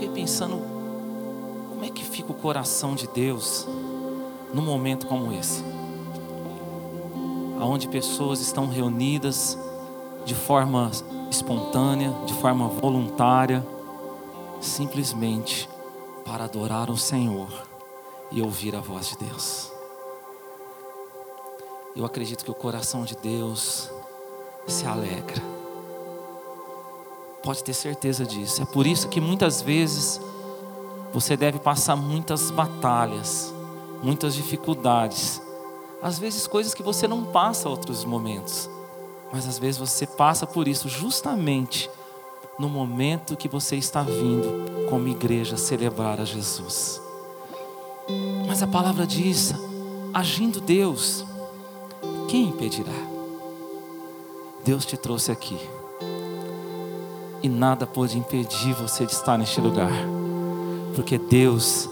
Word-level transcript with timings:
fiquei 0.00 0.08
pensando, 0.08 0.56
como 1.68 1.84
é 1.84 1.90
que 1.90 2.02
fica 2.02 2.32
o 2.32 2.34
coração 2.34 2.94
de 2.94 3.06
Deus 3.06 3.68
num 4.54 4.62
momento 4.62 5.06
como 5.06 5.30
esse? 5.30 5.62
Onde 7.60 7.86
pessoas 7.86 8.40
estão 8.40 8.66
reunidas 8.66 9.58
de 10.24 10.34
forma 10.34 10.90
espontânea, 11.30 12.14
de 12.24 12.32
forma 12.32 12.66
voluntária, 12.66 13.66
simplesmente 14.58 15.68
para 16.24 16.44
adorar 16.44 16.88
o 16.88 16.96
Senhor 16.96 17.50
e 18.32 18.40
ouvir 18.40 18.74
a 18.74 18.80
voz 18.80 19.10
de 19.10 19.18
Deus. 19.18 19.70
Eu 21.94 22.06
acredito 22.06 22.42
que 22.42 22.50
o 22.50 22.54
coração 22.54 23.04
de 23.04 23.14
Deus 23.16 23.90
se 24.66 24.86
alegra. 24.86 25.49
Pode 27.42 27.64
ter 27.64 27.74
certeza 27.74 28.26
disso. 28.26 28.62
É 28.62 28.64
por 28.64 28.86
isso 28.86 29.08
que 29.08 29.20
muitas 29.20 29.62
vezes 29.62 30.20
você 31.12 31.36
deve 31.36 31.58
passar 31.58 31.96
muitas 31.96 32.50
batalhas, 32.50 33.52
muitas 34.02 34.34
dificuldades. 34.34 35.40
Às 36.02 36.18
vezes 36.18 36.46
coisas 36.46 36.74
que 36.74 36.82
você 36.82 37.08
não 37.08 37.24
passa 37.24 37.68
outros 37.68 38.04
momentos. 38.04 38.68
Mas 39.32 39.46
às 39.46 39.58
vezes 39.58 39.78
você 39.78 40.06
passa 40.06 40.46
por 40.46 40.66
isso 40.68 40.88
justamente 40.88 41.90
no 42.58 42.68
momento 42.68 43.36
que 43.36 43.48
você 43.48 43.76
está 43.76 44.02
vindo 44.02 44.88
como 44.88 45.08
igreja 45.08 45.56
celebrar 45.56 46.20
a 46.20 46.24
Jesus. 46.24 47.00
Mas 48.46 48.62
a 48.62 48.66
palavra 48.66 49.06
diz: 49.06 49.54
agindo 50.12 50.60
Deus, 50.60 51.24
quem 52.28 52.48
impedirá? 52.48 52.92
Deus 54.64 54.84
te 54.84 54.96
trouxe 54.96 55.32
aqui. 55.32 55.58
E 57.42 57.48
nada 57.48 57.86
pode 57.86 58.18
impedir 58.18 58.74
você 58.74 59.06
de 59.06 59.12
estar 59.12 59.38
neste 59.38 59.60
lugar. 59.60 59.92
Porque 60.94 61.16
Deus 61.16 61.88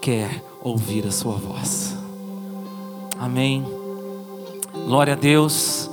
quer 0.00 0.42
ouvir 0.62 1.06
a 1.06 1.12
sua 1.12 1.34
voz. 1.34 1.96
Amém. 3.18 3.64
Glória 4.86 5.14
a 5.14 5.16
Deus. 5.16 5.90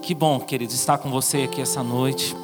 Que 0.00 0.14
bom, 0.14 0.38
queridos, 0.40 0.74
estar 0.74 0.98
com 0.98 1.10
você 1.10 1.42
aqui 1.42 1.60
essa 1.60 1.82
noite. 1.82 2.36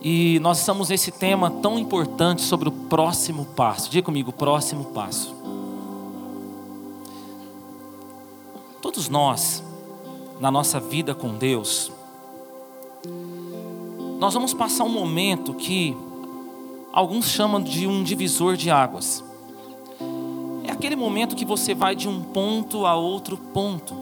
E 0.00 0.38
nós 0.40 0.60
estamos 0.60 0.90
nesse 0.90 1.10
tema 1.10 1.50
tão 1.50 1.78
importante 1.78 2.42
sobre 2.42 2.68
o 2.68 2.72
próximo 2.72 3.44
passo. 3.44 3.90
Diga 3.90 4.04
comigo, 4.04 4.32
próximo 4.32 4.84
passo. 4.86 5.34
Todos 8.80 9.08
nós, 9.08 9.64
na 10.38 10.50
nossa 10.50 10.78
vida 10.78 11.14
com 11.14 11.34
Deus, 11.34 11.90
nós 14.18 14.32
vamos 14.32 14.54
passar 14.54 14.84
um 14.84 14.88
momento 14.88 15.52
que 15.52 15.96
alguns 16.92 17.28
chamam 17.28 17.62
de 17.62 17.86
um 17.86 18.02
divisor 18.02 18.56
de 18.56 18.70
águas. 18.70 19.22
É 20.64 20.72
aquele 20.72 20.96
momento 20.96 21.36
que 21.36 21.44
você 21.44 21.74
vai 21.74 21.94
de 21.94 22.08
um 22.08 22.22
ponto 22.22 22.86
a 22.86 22.94
outro 22.94 23.36
ponto. 23.36 23.94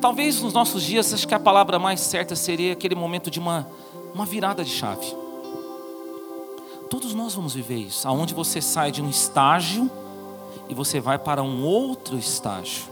Talvez 0.00 0.40
nos 0.40 0.52
nossos 0.52 0.82
dias, 0.82 1.12
acho 1.12 1.26
que 1.26 1.34
a 1.34 1.40
palavra 1.40 1.78
mais 1.78 2.00
certa 2.00 2.36
seria 2.36 2.72
aquele 2.72 2.94
momento 2.94 3.30
de 3.30 3.40
uma, 3.40 3.66
uma 4.14 4.24
virada 4.24 4.62
de 4.62 4.70
chave. 4.70 5.14
Todos 6.88 7.14
nós 7.14 7.34
vamos 7.34 7.54
viver 7.54 7.78
isso, 7.78 8.06
aonde 8.06 8.32
você 8.32 8.60
sai 8.60 8.92
de 8.92 9.02
um 9.02 9.10
estágio 9.10 9.90
e 10.68 10.74
você 10.74 11.00
vai 11.00 11.18
para 11.18 11.42
um 11.42 11.64
outro 11.64 12.16
estágio. 12.16 12.84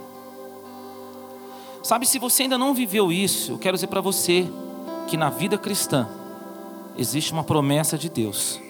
Sabe, 1.82 2.06
se 2.06 2.18
você 2.18 2.44
ainda 2.44 2.58
não 2.58 2.74
viveu 2.74 3.12
isso, 3.12 3.52
eu 3.52 3.58
quero 3.58 3.76
dizer 3.76 3.86
para 3.86 4.00
você 4.00 4.48
que 5.08 5.16
na 5.16 5.30
vida 5.30 5.58
cristã 5.58 6.08
existe 6.96 7.32
uma 7.32 7.44
promessa 7.44 7.96
de 7.96 8.08
Deus 8.08 8.60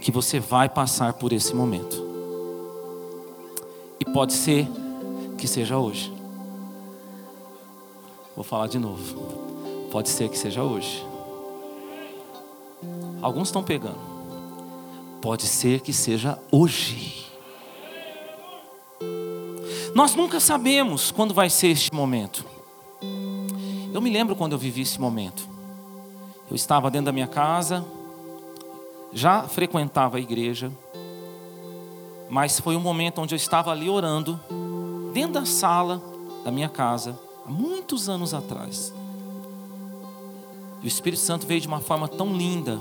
que 0.00 0.10
você 0.10 0.38
vai 0.38 0.68
passar 0.68 1.14
por 1.14 1.32
esse 1.32 1.54
momento. 1.54 2.04
E 3.98 4.04
pode 4.04 4.32
ser 4.34 4.68
que 5.38 5.48
seja 5.48 5.78
hoje. 5.78 6.12
Vou 8.34 8.44
falar 8.44 8.66
de 8.66 8.78
novo. 8.78 9.88
Pode 9.90 10.08
ser 10.08 10.28
que 10.28 10.36
seja 10.36 10.62
hoje. 10.62 11.04
Alguns 13.22 13.48
estão 13.48 13.62
pegando. 13.62 13.98
Pode 15.22 15.44
ser 15.44 15.80
que 15.80 15.92
seja 15.92 16.38
hoje. 16.50 17.24
Nós 19.94 20.14
nunca 20.14 20.40
sabemos 20.40 21.10
quando 21.10 21.32
vai 21.32 21.48
ser 21.48 21.68
este 21.68 21.94
momento. 21.94 22.44
Eu 23.92 24.02
me 24.02 24.10
lembro 24.10 24.34
quando 24.36 24.52
eu 24.52 24.58
vivi 24.58 24.82
esse 24.82 25.00
momento. 25.00 25.53
Eu 26.48 26.56
estava 26.56 26.90
dentro 26.90 27.06
da 27.06 27.12
minha 27.12 27.26
casa, 27.26 27.84
já 29.12 29.44
frequentava 29.44 30.16
a 30.16 30.20
igreja, 30.20 30.70
mas 32.28 32.58
foi 32.60 32.76
um 32.76 32.80
momento 32.80 33.20
onde 33.20 33.34
eu 33.34 33.36
estava 33.36 33.70
ali 33.70 33.88
orando, 33.88 34.38
dentro 35.12 35.34
da 35.34 35.46
sala 35.46 36.02
da 36.44 36.50
minha 36.50 36.68
casa, 36.68 37.18
há 37.46 37.50
muitos 37.50 38.08
anos 38.08 38.34
atrás. 38.34 38.92
E 40.82 40.86
o 40.86 40.88
Espírito 40.88 41.20
Santo 41.20 41.46
veio 41.46 41.60
de 41.60 41.68
uma 41.68 41.80
forma 41.80 42.08
tão 42.08 42.36
linda, 42.36 42.78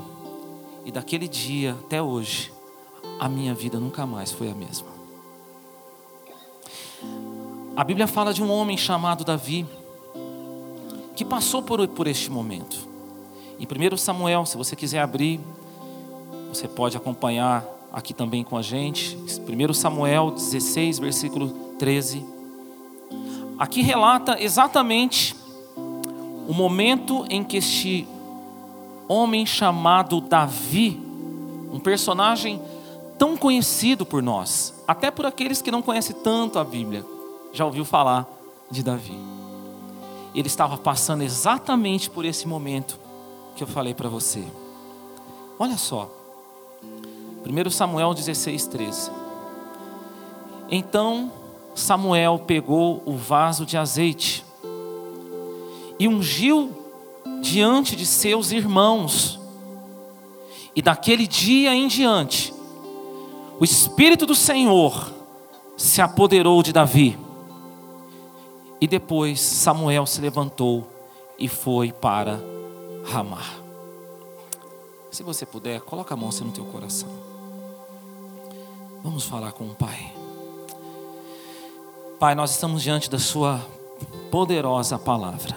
e 0.83 0.91
daquele 0.91 1.27
dia 1.27 1.77
até 1.85 2.01
hoje, 2.01 2.51
a 3.19 3.29
minha 3.29 3.53
vida 3.53 3.79
nunca 3.79 4.05
mais 4.05 4.31
foi 4.31 4.49
a 4.49 4.55
mesma. 4.55 4.87
A 7.75 7.83
Bíblia 7.83 8.07
fala 8.07 8.33
de 8.33 8.43
um 8.43 8.51
homem 8.51 8.77
chamado 8.77 9.23
Davi, 9.23 9.65
que 11.15 11.23
passou 11.23 11.61
por, 11.63 11.87
por 11.87 12.07
este 12.07 12.29
momento. 12.29 12.92
Em 13.59 13.65
1 13.65 13.97
Samuel, 13.97 14.45
se 14.45 14.57
você 14.57 14.75
quiser 14.75 14.99
abrir, 14.99 15.39
você 16.49 16.67
pode 16.67 16.97
acompanhar 16.97 17.65
aqui 17.91 18.13
também 18.13 18.43
com 18.43 18.57
a 18.57 18.61
gente. 18.61 19.17
1 19.17 19.73
Samuel 19.73 20.31
16, 20.31 20.99
versículo 20.99 21.49
13. 21.77 22.25
Aqui 23.57 23.81
relata 23.81 24.41
exatamente 24.41 25.35
o 26.47 26.53
momento 26.53 27.25
em 27.29 27.43
que 27.43 27.57
este 27.57 28.07
homem 29.07 29.45
chamado 29.45 30.19
Davi, 30.19 30.99
um 31.71 31.79
personagem 31.79 32.61
tão 33.17 33.37
conhecido 33.37 34.05
por 34.05 34.21
nós, 34.21 34.73
até 34.87 35.11
por 35.11 35.25
aqueles 35.25 35.61
que 35.61 35.71
não 35.71 35.81
conhecem 35.81 36.15
tanto 36.23 36.59
a 36.59 36.63
Bíblia, 36.63 37.05
já 37.53 37.65
ouviu 37.65 37.85
falar 37.85 38.27
de 38.69 38.81
Davi. 38.81 39.17
Ele 40.33 40.47
estava 40.47 40.77
passando 40.77 41.21
exatamente 41.21 42.09
por 42.09 42.25
esse 42.25 42.47
momento 42.47 43.02
que 43.55 43.63
eu 43.63 43.67
falei 43.67 43.93
para 43.93 44.09
você. 44.09 44.43
Olha 45.59 45.77
só. 45.77 46.09
1 47.45 47.69
Samuel 47.69 48.13
16, 48.13 48.67
13. 48.67 49.11
Então 50.69 51.31
Samuel 51.75 52.39
pegou 52.45 53.01
o 53.05 53.15
vaso 53.15 53.65
de 53.65 53.77
azeite 53.77 54.45
e 55.99 56.07
ungiu 56.07 56.71
diante 57.41 57.95
de 57.95 58.05
seus 58.05 58.51
irmãos. 58.51 59.39
E 60.75 60.81
daquele 60.81 61.27
dia 61.27 61.73
em 61.75 61.87
diante, 61.87 62.53
o 63.59 63.63
Espírito 63.63 64.25
do 64.25 64.33
Senhor 64.33 65.13
se 65.77 66.01
apoderou 66.01 66.63
de 66.63 66.73
Davi 66.73 67.17
e 68.81 68.87
depois 68.87 69.39
Samuel 69.39 70.05
se 70.05 70.19
levantou 70.19 70.87
e 71.37 71.47
foi 71.47 71.91
para 71.91 72.41
Ramar. 73.03 73.59
Se 75.11 75.21
você 75.23 75.45
puder, 75.45 75.81
coloca 75.81 76.13
a 76.13 76.17
mão 76.17 76.29
no 76.29 76.51
teu 76.51 76.65
coração. 76.65 77.09
Vamos 79.03 79.25
falar 79.25 79.51
com 79.51 79.65
o 79.65 79.75
Pai. 79.75 80.11
Pai, 82.19 82.33
nós 82.35 82.51
estamos 82.51 82.81
diante 82.81 83.09
da 83.09 83.19
Sua 83.19 83.61
poderosa 84.31 84.97
palavra. 84.97 85.55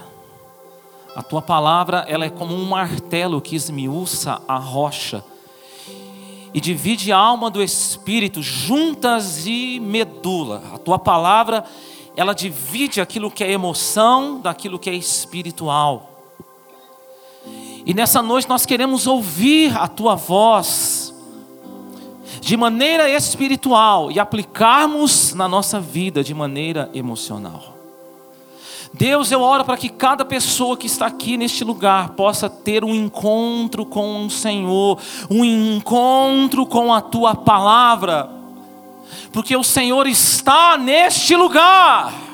A 1.15 1.23
Tua 1.23 1.41
palavra, 1.41 2.05
ela 2.09 2.25
é 2.25 2.31
como 2.31 2.55
um 2.55 2.65
martelo 2.65 3.41
que 3.41 3.57
esmiuça 3.57 4.43
a 4.47 4.57
rocha 4.57 5.25
e 6.53 6.60
divide 6.60 7.13
a 7.13 7.16
alma 7.16 7.51
do 7.51 7.63
espírito, 7.63 8.42
juntas 8.42 9.47
e 9.47 9.78
medula. 9.81 10.63
A 10.75 10.78
Tua 10.78 10.99
palavra 10.99 11.65
ela 12.16 12.34
divide 12.34 13.01
aquilo 13.01 13.31
que 13.31 13.45
é 13.45 13.53
emoção 13.53 14.41
daquilo 14.41 14.78
que 14.78 14.89
é 14.89 14.95
espiritual. 14.95 16.16
E 17.86 17.94
nessa 17.94 18.21
noite 18.21 18.48
nós 18.48 18.66
queremos 18.66 19.06
ouvir 19.06 19.74
a 19.77 19.88
tua 19.88 20.16
voz 20.16 21.15
de 22.41 22.56
maneira 22.56 23.09
espiritual 23.09 24.10
e 24.10 24.18
aplicarmos 24.18 25.33
na 25.33 25.48
nossa 25.48 25.80
vida 25.80 26.22
de 26.22 26.34
maneira 26.34 26.91
emocional. 26.92 27.74
Deus, 28.92 29.30
eu 29.30 29.41
oro 29.41 29.65
para 29.65 29.77
que 29.77 29.88
cada 29.88 30.24
pessoa 30.24 30.77
que 30.77 30.86
está 30.86 31.06
aqui 31.06 31.36
neste 31.36 31.62
lugar 31.62 32.10
possa 32.10 32.50
ter 32.50 32.83
um 32.83 32.94
encontro 32.94 33.86
com 33.86 34.27
o 34.27 34.30
Senhor, 34.30 34.98
um 35.30 35.44
encontro 35.44 36.66
com 36.66 36.92
a 36.92 37.00
tua 37.00 37.34
palavra 37.34 38.36
porque 39.32 39.54
o 39.54 39.62
Senhor 39.62 40.06
está 40.06 40.78
neste 40.78 41.36
lugar. 41.36 42.26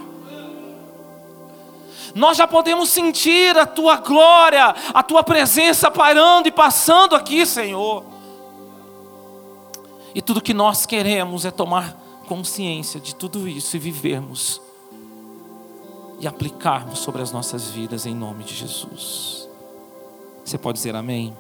Nós 2.15 2.37
já 2.37 2.47
podemos 2.47 2.89
sentir 2.89 3.57
a 3.57 3.67
tua 3.67 3.97
glória, 3.97 4.75
a 4.93 5.03
tua 5.03 5.23
presença 5.23 5.91
pairando 5.91 6.49
e 6.49 6.53
passando 6.53 7.15
aqui, 7.15 7.47
Senhor. 7.47 8.05
E 10.15 10.21
tudo 10.21 10.41
que 10.41 10.53
nós 10.53 10.85
queremos 10.85 11.45
é 11.45 11.51
tomar 11.51 11.97
consciência 12.27 13.01
de 13.01 13.15
tudo 13.15 13.49
isso 13.49 13.77
e 13.77 13.79
vivermos 13.79 14.61
e 16.21 16.27
aplicarmos 16.27 17.01
sobre 17.01 17.21
as 17.23 17.33
nossas 17.33 17.69
vidas 17.71 18.07
em 18.07 18.15
nome 18.15 18.45
de 18.45 18.55
Jesus. 18.55 19.49
Você 20.45 20.57
pode 20.59 20.79
dizer 20.79 20.95
amém? 20.95 21.37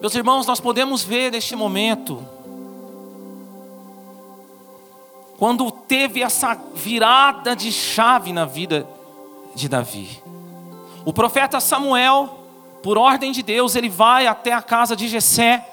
Meus 0.00 0.14
irmãos, 0.14 0.46
nós 0.46 0.60
podemos 0.60 1.02
ver 1.02 1.32
neste 1.32 1.56
momento, 1.56 2.24
quando 5.38 5.70
teve 5.70 6.20
essa 6.20 6.58
virada 6.74 7.54
de 7.54 7.70
chave 7.70 8.32
na 8.32 8.44
vida 8.44 8.86
de 9.54 9.68
Davi. 9.68 10.20
O 11.04 11.12
profeta 11.12 11.60
Samuel, 11.60 12.40
por 12.82 12.98
ordem 12.98 13.30
de 13.30 13.42
Deus, 13.42 13.76
ele 13.76 13.88
vai 13.88 14.26
até 14.26 14.52
a 14.52 14.60
casa 14.60 14.96
de 14.96 15.06
Jessé, 15.06 15.64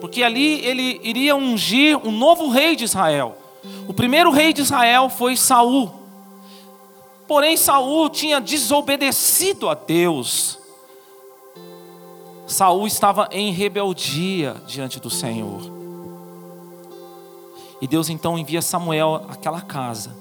porque 0.00 0.22
ali 0.22 0.64
ele 0.64 0.98
iria 1.04 1.36
ungir 1.36 1.98
um 2.02 2.10
novo 2.10 2.48
rei 2.48 2.74
de 2.74 2.84
Israel. 2.84 3.36
O 3.86 3.92
primeiro 3.92 4.30
rei 4.30 4.54
de 4.54 4.62
Israel 4.62 5.10
foi 5.10 5.36
Saul. 5.36 5.92
Porém, 7.28 7.58
Saul 7.58 8.08
tinha 8.08 8.40
desobedecido 8.40 9.68
a 9.68 9.74
Deus. 9.74 10.58
Saul 12.46 12.86
estava 12.86 13.28
em 13.32 13.52
rebeldia 13.52 14.56
diante 14.66 14.98
do 14.98 15.10
Senhor. 15.10 15.75
E 17.80 17.86
Deus 17.86 18.08
então 18.08 18.38
envia 18.38 18.62
Samuel 18.62 19.16
àquela 19.28 19.60
casa 19.60 20.16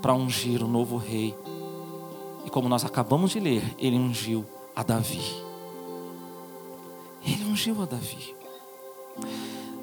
para 0.00 0.14
ungir 0.14 0.62
o 0.62 0.68
novo 0.68 0.96
rei. 0.96 1.34
E 2.44 2.50
como 2.50 2.68
nós 2.68 2.84
acabamos 2.84 3.32
de 3.32 3.40
ler, 3.40 3.74
ele 3.78 3.96
ungiu 3.96 4.44
a 4.74 4.82
Davi. 4.82 5.22
Ele 7.24 7.44
ungiu 7.44 7.82
a 7.82 7.84
Davi. 7.84 8.34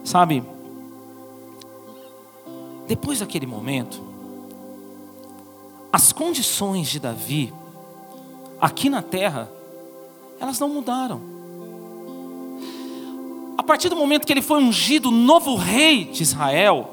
Sabe, 0.04 0.44
depois 2.88 3.20
daquele 3.20 3.46
momento, 3.46 4.02
as 5.92 6.12
condições 6.12 6.88
de 6.88 7.00
Davi, 7.00 7.54
aqui 8.60 8.90
na 8.90 9.02
terra, 9.02 9.52
elas 10.40 10.60
não 10.60 10.70
mudaram. 10.70 11.35
Partir 13.66 13.90
do 13.90 13.96
momento 13.96 14.26
que 14.26 14.34
ele 14.34 14.42
foi 14.42 14.62
ungido 14.62 15.12
novo 15.12 15.56
rei 15.56 16.06
de 16.06 16.24
Israel, 16.24 16.90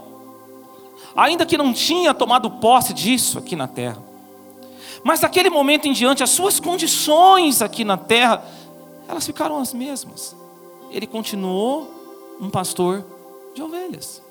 ainda 1.15 1.45
que 1.45 1.57
não 1.57 1.73
tinha 1.73 2.15
tomado 2.15 2.51
posse 2.51 2.93
disso 2.93 3.39
aqui 3.39 3.55
na 3.55 3.69
terra, 3.69 4.03
mas 5.05 5.21
daquele 5.21 5.51
momento 5.51 5.87
em 5.87 5.93
diante, 5.93 6.23
as 6.23 6.31
suas 6.31 6.61
condições 6.61 7.61
aqui 7.61 7.85
na 7.85 7.97
terra, 7.97 8.45
elas 9.09 9.27
ficaram 9.27 9.59
as 9.59 9.75
mesmas. 9.75 10.37
Ele 10.91 11.07
continuou 11.07 11.93
um 12.41 12.49
pastor 12.49 13.05
de 13.55 13.63
ovelhas. 13.63 14.23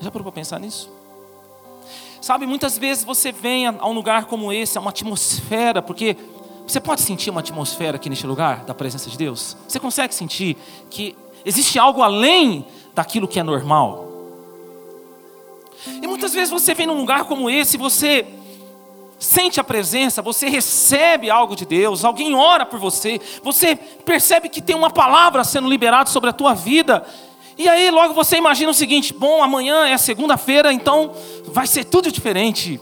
Já 0.00 0.10
parou 0.10 0.24
para 0.24 0.32
pensar 0.32 0.58
nisso? 0.58 0.90
Sabe, 2.20 2.46
muitas 2.46 2.78
vezes 2.78 3.04
você 3.04 3.30
vem 3.30 3.66
a 3.66 3.86
um 3.86 3.92
lugar 3.92 4.24
como 4.24 4.50
esse, 4.50 4.78
a 4.78 4.80
uma 4.80 4.90
atmosfera, 4.90 5.82
porque 5.82 6.16
você 6.66 6.80
pode 6.80 7.02
sentir 7.02 7.30
uma 7.30 7.40
atmosfera 7.40 7.96
aqui 7.96 8.08
neste 8.08 8.26
lugar, 8.26 8.64
da 8.64 8.74
presença 8.74 9.10
de 9.10 9.18
Deus? 9.18 9.56
Você 9.68 9.78
consegue 9.78 10.14
sentir 10.14 10.56
que 10.88 11.14
existe 11.44 11.78
algo 11.78 12.02
além 12.02 12.66
daquilo 12.94 13.28
que 13.28 13.38
é 13.38 13.42
normal? 13.42 14.04
E 16.02 16.06
muitas 16.06 16.32
vezes 16.32 16.50
você 16.50 16.74
vem 16.74 16.86
num 16.86 16.96
lugar 16.96 17.24
como 17.24 17.50
esse, 17.50 17.76
você 17.76 18.26
sente 19.18 19.60
a 19.60 19.64
presença, 19.64 20.22
você 20.22 20.48
recebe 20.48 21.30
algo 21.30 21.54
de 21.54 21.66
Deus, 21.66 22.04
alguém 22.04 22.34
ora 22.34 22.64
por 22.64 22.78
você, 22.78 23.20
você 23.42 23.76
percebe 23.76 24.48
que 24.48 24.62
tem 24.62 24.74
uma 24.74 24.90
palavra 24.90 25.44
sendo 25.44 25.68
liberada 25.68 26.08
sobre 26.08 26.30
a 26.30 26.32
tua 26.32 26.54
vida. 26.54 27.06
E 27.56 27.68
aí 27.68 27.90
logo 27.90 28.14
você 28.14 28.36
imagina 28.36 28.70
o 28.70 28.74
seguinte: 28.74 29.12
bom, 29.12 29.42
amanhã 29.42 29.86
é 29.86 29.98
segunda-feira, 29.98 30.72
então 30.72 31.12
vai 31.46 31.66
ser 31.66 31.84
tudo 31.84 32.10
diferente. 32.10 32.80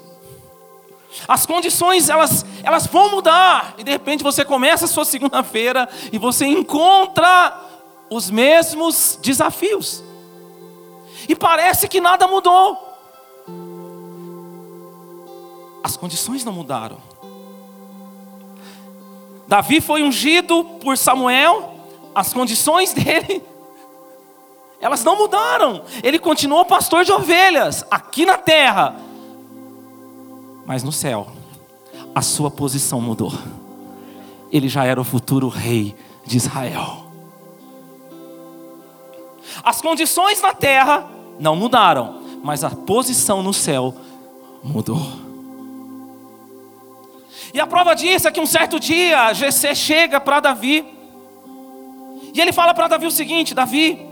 As 1.29 1.47
condições 1.47 2.09
elas, 2.09 2.45
elas 2.63 2.87
vão 2.87 3.11
mudar. 3.11 3.75
E 3.79 3.85
de 3.85 3.91
repente 3.91 4.23
você 4.23 4.45
começa 4.45 4.85
a 4.85 4.89
sua 4.89 5.05
segunda-feira 5.05 5.89
e 6.13 6.19
você 6.19 6.47
encontra 6.47 7.59
os 8.11 8.31
mesmos 8.31 9.19
desafios. 9.21 10.03
E 11.29 11.35
parece 11.35 11.89
que 11.89 12.01
nada 12.01 12.27
mudou. 12.27 12.77
As 15.83 15.97
condições 15.97 16.45
não 16.45 16.53
mudaram. 16.53 16.99
Davi 19.47 19.81
foi 19.81 20.03
ungido 20.03 20.65
por 20.81 20.97
Samuel, 20.97 21.75
as 22.15 22.33
condições 22.33 22.93
dele 22.95 23.43
elas 24.83 25.05
não 25.05 25.17
mudaram. 25.17 25.85
Ele 26.03 26.19
continuou 26.19 26.65
pastor 26.65 27.05
de 27.05 27.13
ovelhas 27.13 27.87
aqui 27.89 28.27
na 28.27 28.37
terra. 28.37 28.97
Mas 30.65 30.83
no 30.83 30.93
céu, 30.93 31.27
a 32.15 32.23
sua 32.23 32.51
posição 32.51 33.01
mudou. 33.01 33.33
Ele 34.51 34.69
já 34.69 34.85
era 34.85 35.01
o 35.01 35.05
futuro 35.05 35.49
rei 35.49 35.95
de 36.25 36.37
Israel. 36.37 37.07
As 39.63 39.81
condições 39.81 40.41
na 40.41 40.53
terra 40.53 41.09
não 41.39 41.57
mudaram, 41.57 42.21
mas 42.43 42.65
a 42.65 42.71
posição 42.71 43.43
no 43.43 43.53
céu 43.53 43.95
mudou. 44.63 45.01
E 47.55 47.61
a 47.61 47.67
prova 47.67 47.95
disso 47.95 48.29
é 48.29 48.31
que 48.31 48.41
um 48.41 48.47
certo 48.47 48.81
dia 48.81 49.33
Jessé 49.35 49.75
chega 49.75 50.21
para 50.21 50.41
Davi. 50.41 50.85
E 52.35 52.41
ele 52.41 52.53
fala 52.53 52.73
para 52.73 52.89
Davi 52.89 53.07
o 53.07 53.11
seguinte: 53.11 53.55
Davi, 53.55 54.12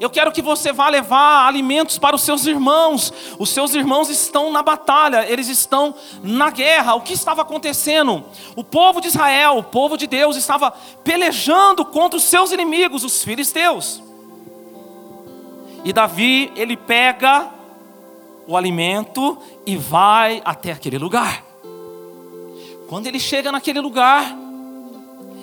eu 0.00 0.10
quero 0.10 0.32
que 0.32 0.42
você 0.42 0.72
vá 0.72 0.88
levar 0.88 1.46
alimentos 1.46 1.98
para 1.98 2.16
os 2.16 2.22
seus 2.22 2.46
irmãos. 2.46 3.12
Os 3.38 3.50
seus 3.50 3.74
irmãos 3.74 4.08
estão 4.08 4.52
na 4.52 4.62
batalha, 4.62 5.24
eles 5.30 5.48
estão 5.48 5.94
na 6.22 6.50
guerra. 6.50 6.94
O 6.94 7.00
que 7.00 7.12
estava 7.12 7.42
acontecendo? 7.42 8.24
O 8.56 8.64
povo 8.64 9.00
de 9.00 9.08
Israel, 9.08 9.58
o 9.58 9.62
povo 9.62 9.96
de 9.96 10.06
Deus, 10.06 10.36
estava 10.36 10.70
pelejando 11.02 11.84
contra 11.84 12.16
os 12.16 12.24
seus 12.24 12.52
inimigos, 12.52 13.04
os 13.04 13.22
filisteus. 13.22 14.02
E 15.84 15.92
Davi, 15.92 16.50
ele 16.56 16.76
pega 16.76 17.50
o 18.46 18.56
alimento 18.56 19.38
e 19.66 19.76
vai 19.76 20.42
até 20.44 20.72
aquele 20.72 20.98
lugar. 20.98 21.44
Quando 22.88 23.06
ele 23.06 23.20
chega 23.20 23.50
naquele 23.52 23.80
lugar, 23.80 24.36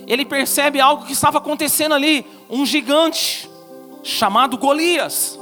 ele 0.08 0.26
percebe 0.26 0.80
algo 0.80 1.06
que 1.06 1.14
estava 1.14 1.38
acontecendo 1.38 1.94
ali: 1.94 2.26
um 2.50 2.66
gigante 2.66 3.51
chamado 4.04 4.58
Golias, 4.58 5.40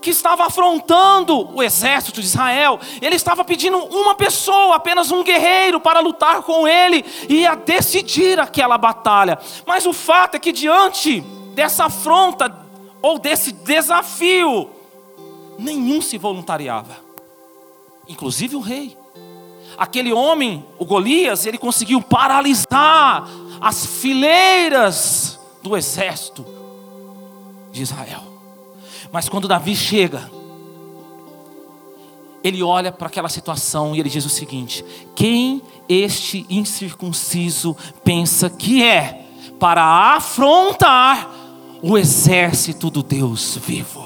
que 0.00 0.10
estava 0.10 0.46
afrontando 0.46 1.52
o 1.54 1.62
exército 1.62 2.20
de 2.20 2.26
Israel. 2.26 2.78
Ele 3.00 3.16
estava 3.16 3.44
pedindo 3.44 3.76
uma 3.76 4.14
pessoa, 4.14 4.76
apenas 4.76 5.10
um 5.10 5.24
guerreiro, 5.24 5.80
para 5.80 6.00
lutar 6.00 6.42
com 6.42 6.66
ele 6.66 7.04
e 7.28 7.46
a 7.46 7.54
decidir 7.54 8.38
aquela 8.38 8.78
batalha. 8.78 9.38
Mas 9.66 9.86
o 9.86 9.92
fato 9.92 10.36
é 10.36 10.38
que 10.38 10.52
diante 10.52 11.20
dessa 11.54 11.86
afronta 11.86 12.64
ou 13.02 13.18
desse 13.18 13.52
desafio, 13.52 14.70
nenhum 15.58 16.00
se 16.00 16.18
voluntariava, 16.18 16.96
inclusive 18.08 18.56
o 18.56 18.60
rei. 18.60 18.96
Aquele 19.76 20.12
homem, 20.12 20.64
o 20.78 20.84
Golias, 20.84 21.46
ele 21.46 21.58
conseguiu 21.58 22.00
paralisar 22.00 23.28
as 23.60 23.84
fileiras 23.84 25.38
do 25.62 25.76
exército 25.76 26.55
de 27.76 27.82
Israel. 27.82 28.22
Mas 29.12 29.28
quando 29.28 29.46
Davi 29.46 29.76
chega, 29.76 30.30
ele 32.42 32.62
olha 32.62 32.90
para 32.90 33.06
aquela 33.06 33.28
situação 33.28 33.94
e 33.94 34.00
ele 34.00 34.08
diz 34.08 34.24
o 34.24 34.30
seguinte: 34.30 34.84
Quem 35.14 35.62
este 35.88 36.46
incircunciso 36.48 37.76
pensa 38.02 38.48
que 38.48 38.82
é 38.82 39.26
para 39.60 40.16
afrontar 40.16 41.30
o 41.82 41.96
exército 41.96 42.90
do 42.90 43.02
Deus 43.02 43.56
vivo? 43.56 44.04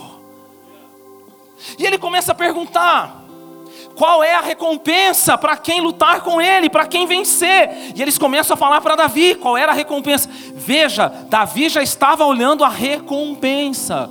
E 1.79 1.87
ele 1.87 1.99
começa 1.99 2.33
a 2.33 2.35
perguntar: 2.35 3.20
qual 4.01 4.25
é 4.25 4.35
a 4.35 4.41
recompensa 4.41 5.37
para 5.37 5.59
quem 5.59 5.83
lutar 5.83 6.23
com 6.23 6.41
ele, 6.41 6.71
para 6.71 6.87
quem 6.87 7.07
vencer? 7.07 7.93
E 7.95 8.01
eles 8.01 8.17
começam 8.17 8.55
a 8.55 8.57
falar 8.57 8.81
para 8.81 8.97
Davi 8.97 9.35
qual 9.35 9.59
era 9.59 9.73
a 9.73 9.75
recompensa. 9.75 10.27
Veja, 10.55 11.09
Davi 11.29 11.69
já 11.69 11.83
estava 11.83 12.25
olhando 12.25 12.65
a 12.65 12.69
recompensa. 12.71 14.09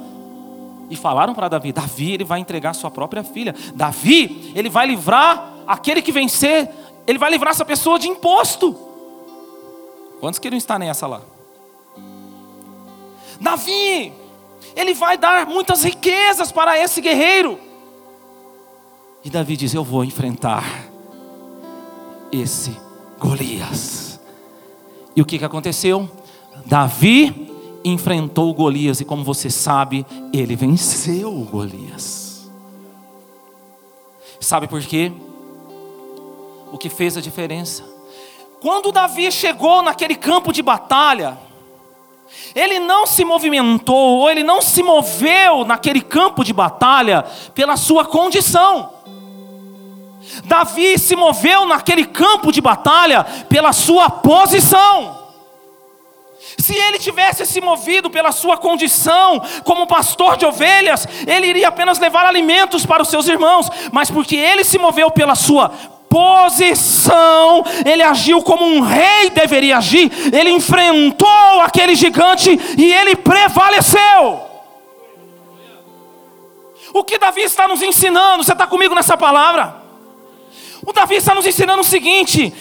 E 0.92 0.96
falaram 0.96 1.34
para 1.34 1.48
Davi: 1.48 1.72
Davi, 1.74 2.14
ele 2.14 2.24
vai 2.24 2.40
entregar 2.40 2.76
sua 2.76 2.92
própria 2.92 3.24
filha. 3.24 3.56
Davi, 3.74 4.54
ele 4.54 4.70
vai 4.70 4.86
livrar 4.86 5.54
aquele 5.66 6.04
que 6.04 6.12
vencer, 6.12 6.70
ele 7.08 7.18
vai 7.18 7.32
livrar 7.32 7.50
essa 7.50 7.66
pessoa 7.66 7.98
de 7.98 8.08
imposto. 8.08 8.78
Quantos 10.20 10.38
queriam 10.38 10.60
estar 10.60 10.78
nessa 10.78 11.08
lá? 11.08 11.22
Davi, 13.42 14.14
ele 14.76 14.94
vai 14.94 15.18
dar 15.18 15.48
muitas 15.48 15.84
riquezas 15.84 16.52
para 16.52 16.78
esse 16.78 17.02
guerreiro. 17.02 17.69
E 19.24 19.30
Davi 19.30 19.58
diz: 19.58 19.74
Eu 19.74 19.84
vou 19.84 20.04
enfrentar 20.04 20.90
esse 22.32 22.76
Golias. 23.20 24.20
E 25.16 25.22
o 25.22 25.26
que, 25.26 25.38
que 25.38 25.46
aconteceu? 25.46 26.10
Davi 26.66 27.50
enfrentou 27.84 28.54
Golias, 28.54 29.02
e 29.02 29.06
como 29.06 29.24
você 29.24 29.50
sabe, 29.50 30.06
ele 30.34 30.56
venceu 30.56 31.32
Golias. 31.52 32.50
Sabe 34.40 34.68
por 34.68 34.82
quê? 34.82 35.12
O 36.72 36.78
que 36.78 36.90
fez 36.90 37.18
a 37.18 37.22
diferença? 37.22 37.84
Quando 38.62 38.92
Davi 38.92 39.32
chegou 39.32 39.82
naquele 39.82 40.16
campo 40.16 40.52
de 40.52 40.62
batalha, 40.62 41.38
ele 42.54 42.80
não 42.80 43.06
se 43.06 43.26
movimentou, 43.26 44.20
ou 44.20 44.30
ele 44.30 44.44
não 44.44 44.62
se 44.62 44.84
moveu 44.84 45.66
naquele 45.66 46.02
campo 46.02 46.44
de 46.44 46.54
batalha 46.54 47.24
pela 47.54 47.76
sua 47.76 48.06
condição. 48.06 48.99
Davi 50.46 50.98
se 50.98 51.16
moveu 51.16 51.66
naquele 51.66 52.06
campo 52.06 52.52
de 52.52 52.62
batalha 52.62 53.24
pela 53.48 53.74
sua 53.74 54.10
posição. 54.10 55.18
Se 56.58 56.76
ele 56.76 57.00
tivesse 57.00 57.46
se 57.46 57.62
movido 57.62 58.10
pela 58.10 58.32
sua 58.32 58.58
condição 58.58 59.42
como 59.64 59.88
pastor 59.88 60.36
de 60.38 60.46
ovelhas, 60.46 61.08
ele 61.26 61.48
iria 61.48 61.68
apenas 61.68 62.00
levar 62.00 62.26
alimentos 62.26 62.86
para 62.86 63.02
os 63.02 63.10
seus 63.10 63.28
irmãos, 63.28 63.70
mas 63.92 64.10
porque 64.12 64.36
ele 64.36 64.64
se 64.64 64.78
moveu 64.78 65.10
pela 65.12 65.36
sua 65.36 65.70
posição, 66.10 67.64
ele 67.86 68.02
agiu 68.02 68.42
como 68.42 68.66
um 68.66 68.82
rei 68.82 69.30
deveria 69.30 69.78
agir, 69.78 70.12
ele 70.34 70.50
enfrentou 70.50 71.62
aquele 71.62 71.96
gigante 71.96 72.60
e 72.78 72.92
ele 72.92 73.16
prevaleceu. 73.16 74.50
O 76.94 77.04
que 77.04 77.20
Davi 77.20 77.42
está 77.42 77.68
nos 77.68 77.84
ensinando? 77.84 78.44
Você 78.44 78.54
está 78.54 78.66
comigo 78.66 78.96
nessa 78.96 79.16
palavra? 79.16 79.89
O 80.86 80.94
Davi 80.94 81.16
está 81.16 81.36
nos 81.36 81.46
ensinando 81.46 81.82
o 81.82 81.86
seguinte: 81.86 82.54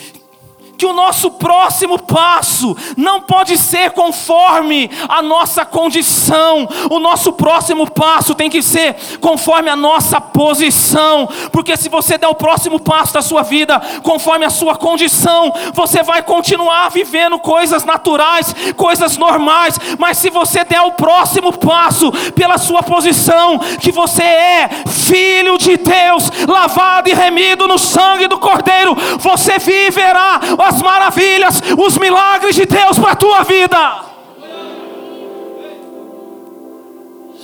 que 0.78 0.86
o 0.86 0.92
nosso 0.92 1.32
próximo 1.32 1.98
passo 1.98 2.76
não 2.96 3.20
pode 3.20 3.58
ser 3.58 3.90
conforme 3.90 4.88
a 5.08 5.20
nossa 5.20 5.66
condição, 5.66 6.68
o 6.88 7.00
nosso 7.00 7.32
próximo 7.32 7.90
passo 7.90 8.32
tem 8.32 8.48
que 8.48 8.62
ser 8.62 8.94
conforme 9.20 9.68
a 9.68 9.74
nossa 9.74 10.20
posição, 10.20 11.28
porque 11.50 11.76
se 11.76 11.88
você 11.88 12.16
der 12.16 12.28
o 12.28 12.34
próximo 12.34 12.78
passo 12.78 13.12
da 13.12 13.20
sua 13.20 13.42
vida 13.42 13.82
conforme 14.04 14.44
a 14.44 14.50
sua 14.50 14.76
condição, 14.76 15.52
você 15.74 16.04
vai 16.04 16.22
continuar 16.22 16.90
vivendo 16.90 17.40
coisas 17.40 17.84
naturais, 17.84 18.54
coisas 18.76 19.16
normais, 19.16 19.76
mas 19.98 20.18
se 20.18 20.30
você 20.30 20.62
der 20.62 20.82
o 20.82 20.92
próximo 20.92 21.52
passo 21.52 22.12
pela 22.36 22.56
sua 22.56 22.84
posição, 22.84 23.58
que 23.80 23.90
você 23.90 24.22
é 24.22 24.70
filho 24.86 25.58
de 25.58 25.76
Deus, 25.76 26.30
lavado 26.46 27.08
e 27.08 27.14
remido 27.14 27.66
no 27.66 27.78
sangue 27.78 28.28
do 28.28 28.38
Cordeiro, 28.38 28.96
você 29.18 29.58
viverá 29.58 30.38
as 30.68 30.82
maravilhas, 30.82 31.62
os 31.76 31.96
milagres 31.98 32.54
de 32.54 32.66
Deus 32.66 32.98
para 32.98 33.12
a 33.12 33.16
tua 33.16 33.42
vida. 33.42 34.08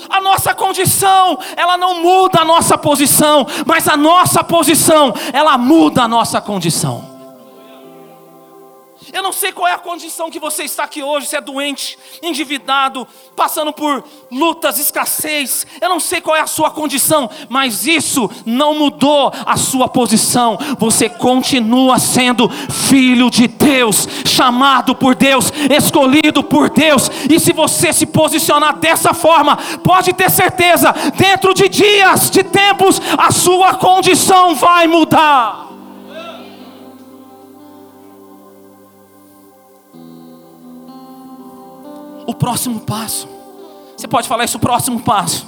A 0.08 0.20
nossa 0.20 0.54
condição, 0.54 1.38
ela 1.56 1.76
não 1.76 2.02
muda 2.02 2.42
a 2.42 2.44
nossa 2.44 2.76
posição, 2.76 3.46
mas 3.66 3.88
a 3.88 3.96
nossa 3.96 4.44
posição, 4.44 5.14
ela 5.32 5.56
muda 5.56 6.02
a 6.02 6.08
nossa 6.08 6.40
condição. 6.40 7.13
Eu 9.12 9.22
não 9.22 9.32
sei 9.32 9.52
qual 9.52 9.68
é 9.68 9.72
a 9.72 9.78
condição 9.78 10.30
que 10.30 10.38
você 10.38 10.64
está 10.64 10.84
aqui 10.84 11.02
hoje, 11.02 11.26
se 11.26 11.36
é 11.36 11.40
doente, 11.40 11.98
endividado, 12.22 13.06
passando 13.36 13.72
por 13.72 14.04
lutas, 14.30 14.78
escassez. 14.78 15.66
Eu 15.80 15.88
não 15.88 16.00
sei 16.00 16.20
qual 16.20 16.36
é 16.36 16.40
a 16.40 16.46
sua 16.46 16.70
condição, 16.70 17.30
mas 17.48 17.86
isso 17.86 18.30
não 18.44 18.74
mudou 18.74 19.32
a 19.44 19.56
sua 19.56 19.88
posição. 19.88 20.58
Você 20.78 21.08
continua 21.08 21.98
sendo 21.98 22.48
filho 22.48 23.30
de 23.30 23.46
Deus, 23.48 24.08
chamado 24.26 24.94
por 24.94 25.14
Deus, 25.14 25.52
escolhido 25.70 26.42
por 26.42 26.70
Deus. 26.70 27.10
E 27.30 27.38
se 27.38 27.52
você 27.52 27.92
se 27.92 28.06
posicionar 28.06 28.76
dessa 28.76 29.12
forma, 29.12 29.56
pode 29.82 30.12
ter 30.12 30.30
certeza, 30.30 30.92
dentro 31.16 31.54
de 31.54 31.68
dias, 31.68 32.30
de 32.30 32.42
tempos, 32.42 33.00
a 33.18 33.30
sua 33.30 33.74
condição 33.74 34.54
vai 34.54 34.86
mudar. 34.86 35.63
O 42.26 42.34
próximo 42.34 42.80
passo. 42.80 43.28
Você 43.96 44.08
pode 44.08 44.28
falar 44.28 44.44
isso, 44.44 44.56
o 44.56 44.60
próximo 44.60 45.00
passo. 45.00 45.46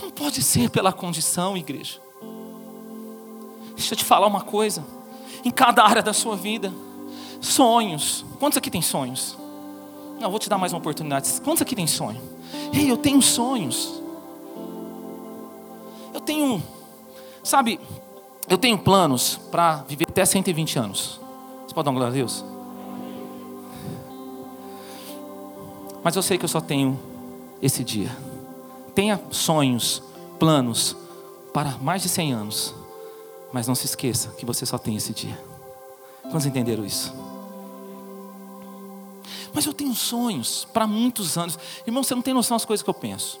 Não 0.00 0.10
pode 0.10 0.42
ser 0.42 0.70
pela 0.70 0.92
condição, 0.92 1.56
igreja. 1.56 2.00
Deixa 3.74 3.94
eu 3.94 3.98
te 3.98 4.04
falar 4.04 4.26
uma 4.26 4.40
coisa. 4.40 4.84
Em 5.44 5.50
cada 5.50 5.84
área 5.84 6.02
da 6.02 6.12
sua 6.12 6.36
vida, 6.36 6.72
sonhos. 7.40 8.24
Quantos 8.38 8.56
aqui 8.56 8.70
tem 8.70 8.82
sonhos? 8.82 9.36
Não, 10.18 10.30
vou 10.30 10.38
te 10.38 10.48
dar 10.48 10.58
mais 10.58 10.72
uma 10.72 10.78
oportunidade. 10.78 11.40
Quantos 11.42 11.62
aqui 11.62 11.76
tem 11.76 11.86
sonho? 11.86 12.20
Ei, 12.72 12.90
eu 12.90 12.96
tenho 12.96 13.20
sonhos. 13.20 14.02
Eu 16.14 16.20
tenho, 16.20 16.62
sabe, 17.44 17.78
eu 18.48 18.56
tenho 18.56 18.78
planos 18.78 19.38
para 19.50 19.84
viver 19.88 20.06
até 20.08 20.24
120 20.24 20.78
anos. 20.78 21.20
Você 21.66 21.74
pode 21.74 21.84
dar 21.84 21.90
uma 21.90 21.98
glória 21.98 22.12
a 22.12 22.16
Deus? 22.16 22.55
Mas 26.06 26.14
eu 26.14 26.22
sei 26.22 26.38
que 26.38 26.44
eu 26.44 26.48
só 26.48 26.60
tenho 26.60 26.96
esse 27.60 27.82
dia. 27.82 28.16
Tenha 28.94 29.20
sonhos, 29.32 30.00
planos 30.38 30.96
para 31.52 31.76
mais 31.78 32.00
de 32.00 32.08
100 32.08 32.32
anos. 32.32 32.72
Mas 33.52 33.66
não 33.66 33.74
se 33.74 33.86
esqueça 33.86 34.28
que 34.38 34.46
você 34.46 34.64
só 34.64 34.78
tem 34.78 34.94
esse 34.94 35.12
dia. 35.12 35.36
Quantos 36.22 36.46
entenderam 36.46 36.86
isso? 36.86 37.12
Mas 39.52 39.66
eu 39.66 39.72
tenho 39.72 39.92
sonhos 39.96 40.64
para 40.72 40.86
muitos 40.86 41.36
anos. 41.36 41.58
Irmão, 41.84 42.04
você 42.04 42.14
não 42.14 42.22
tem 42.22 42.32
noção 42.32 42.54
das 42.56 42.64
coisas 42.64 42.84
que 42.84 42.90
eu 42.90 42.94
penso. 42.94 43.40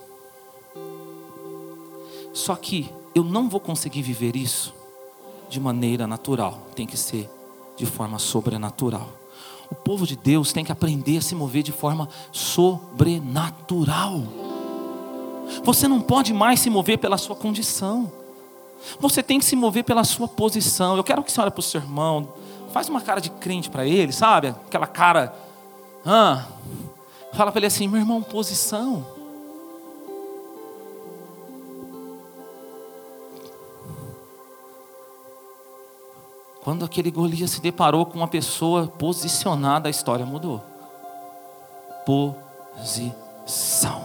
Só 2.34 2.56
que 2.56 2.92
eu 3.14 3.22
não 3.22 3.48
vou 3.48 3.60
conseguir 3.60 4.02
viver 4.02 4.34
isso 4.34 4.74
de 5.48 5.60
maneira 5.60 6.04
natural. 6.04 6.66
Tem 6.74 6.84
que 6.84 6.96
ser 6.96 7.30
de 7.76 7.86
forma 7.86 8.18
sobrenatural. 8.18 9.08
O 9.70 9.74
povo 9.74 10.06
de 10.06 10.16
Deus 10.16 10.52
tem 10.52 10.64
que 10.64 10.72
aprender 10.72 11.18
a 11.18 11.20
se 11.20 11.34
mover 11.34 11.62
de 11.62 11.72
forma 11.72 12.08
sobrenatural. 12.30 14.22
Você 15.64 15.88
não 15.88 16.00
pode 16.00 16.32
mais 16.32 16.60
se 16.60 16.70
mover 16.70 16.98
pela 16.98 17.18
sua 17.18 17.36
condição. 17.36 18.10
Você 19.00 19.22
tem 19.22 19.38
que 19.38 19.44
se 19.44 19.56
mover 19.56 19.84
pela 19.84 20.04
sua 20.04 20.28
posição. 20.28 20.96
Eu 20.96 21.04
quero 21.04 21.22
que 21.22 21.32
você 21.32 21.40
olhe 21.40 21.50
para 21.50 21.60
o 21.60 21.62
seu 21.62 21.80
irmão, 21.80 22.28
faz 22.72 22.88
uma 22.88 23.00
cara 23.00 23.20
de 23.20 23.30
crente 23.30 23.70
para 23.70 23.86
ele, 23.86 24.12
sabe? 24.12 24.48
Aquela 24.48 24.86
cara. 24.86 25.34
Ah, 26.04 26.46
fala 27.32 27.50
para 27.50 27.58
ele 27.60 27.66
assim, 27.66 27.88
meu 27.88 28.00
irmão, 28.00 28.22
posição. 28.22 29.15
Quando 36.66 36.84
aquele 36.84 37.12
Golias 37.12 37.52
se 37.52 37.60
deparou 37.60 38.04
com 38.04 38.18
uma 38.18 38.26
pessoa 38.26 38.88
posicionada, 38.88 39.86
a 39.86 39.90
história 39.90 40.26
mudou. 40.26 40.64
Posição. 42.04 44.04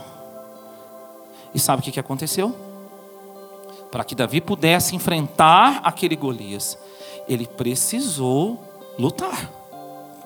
E 1.55 1.59
sabe 1.59 1.81
o 1.81 1.91
que 1.91 1.99
aconteceu? 1.99 2.55
Para 3.91 4.03
que 4.03 4.13
Davi 4.13 4.39
pudesse 4.39 4.95
enfrentar 4.95 5.81
aquele 5.83 6.15
Golias, 6.15 6.77
ele 7.27 7.47
precisou 7.47 8.63
lutar. 8.95 9.49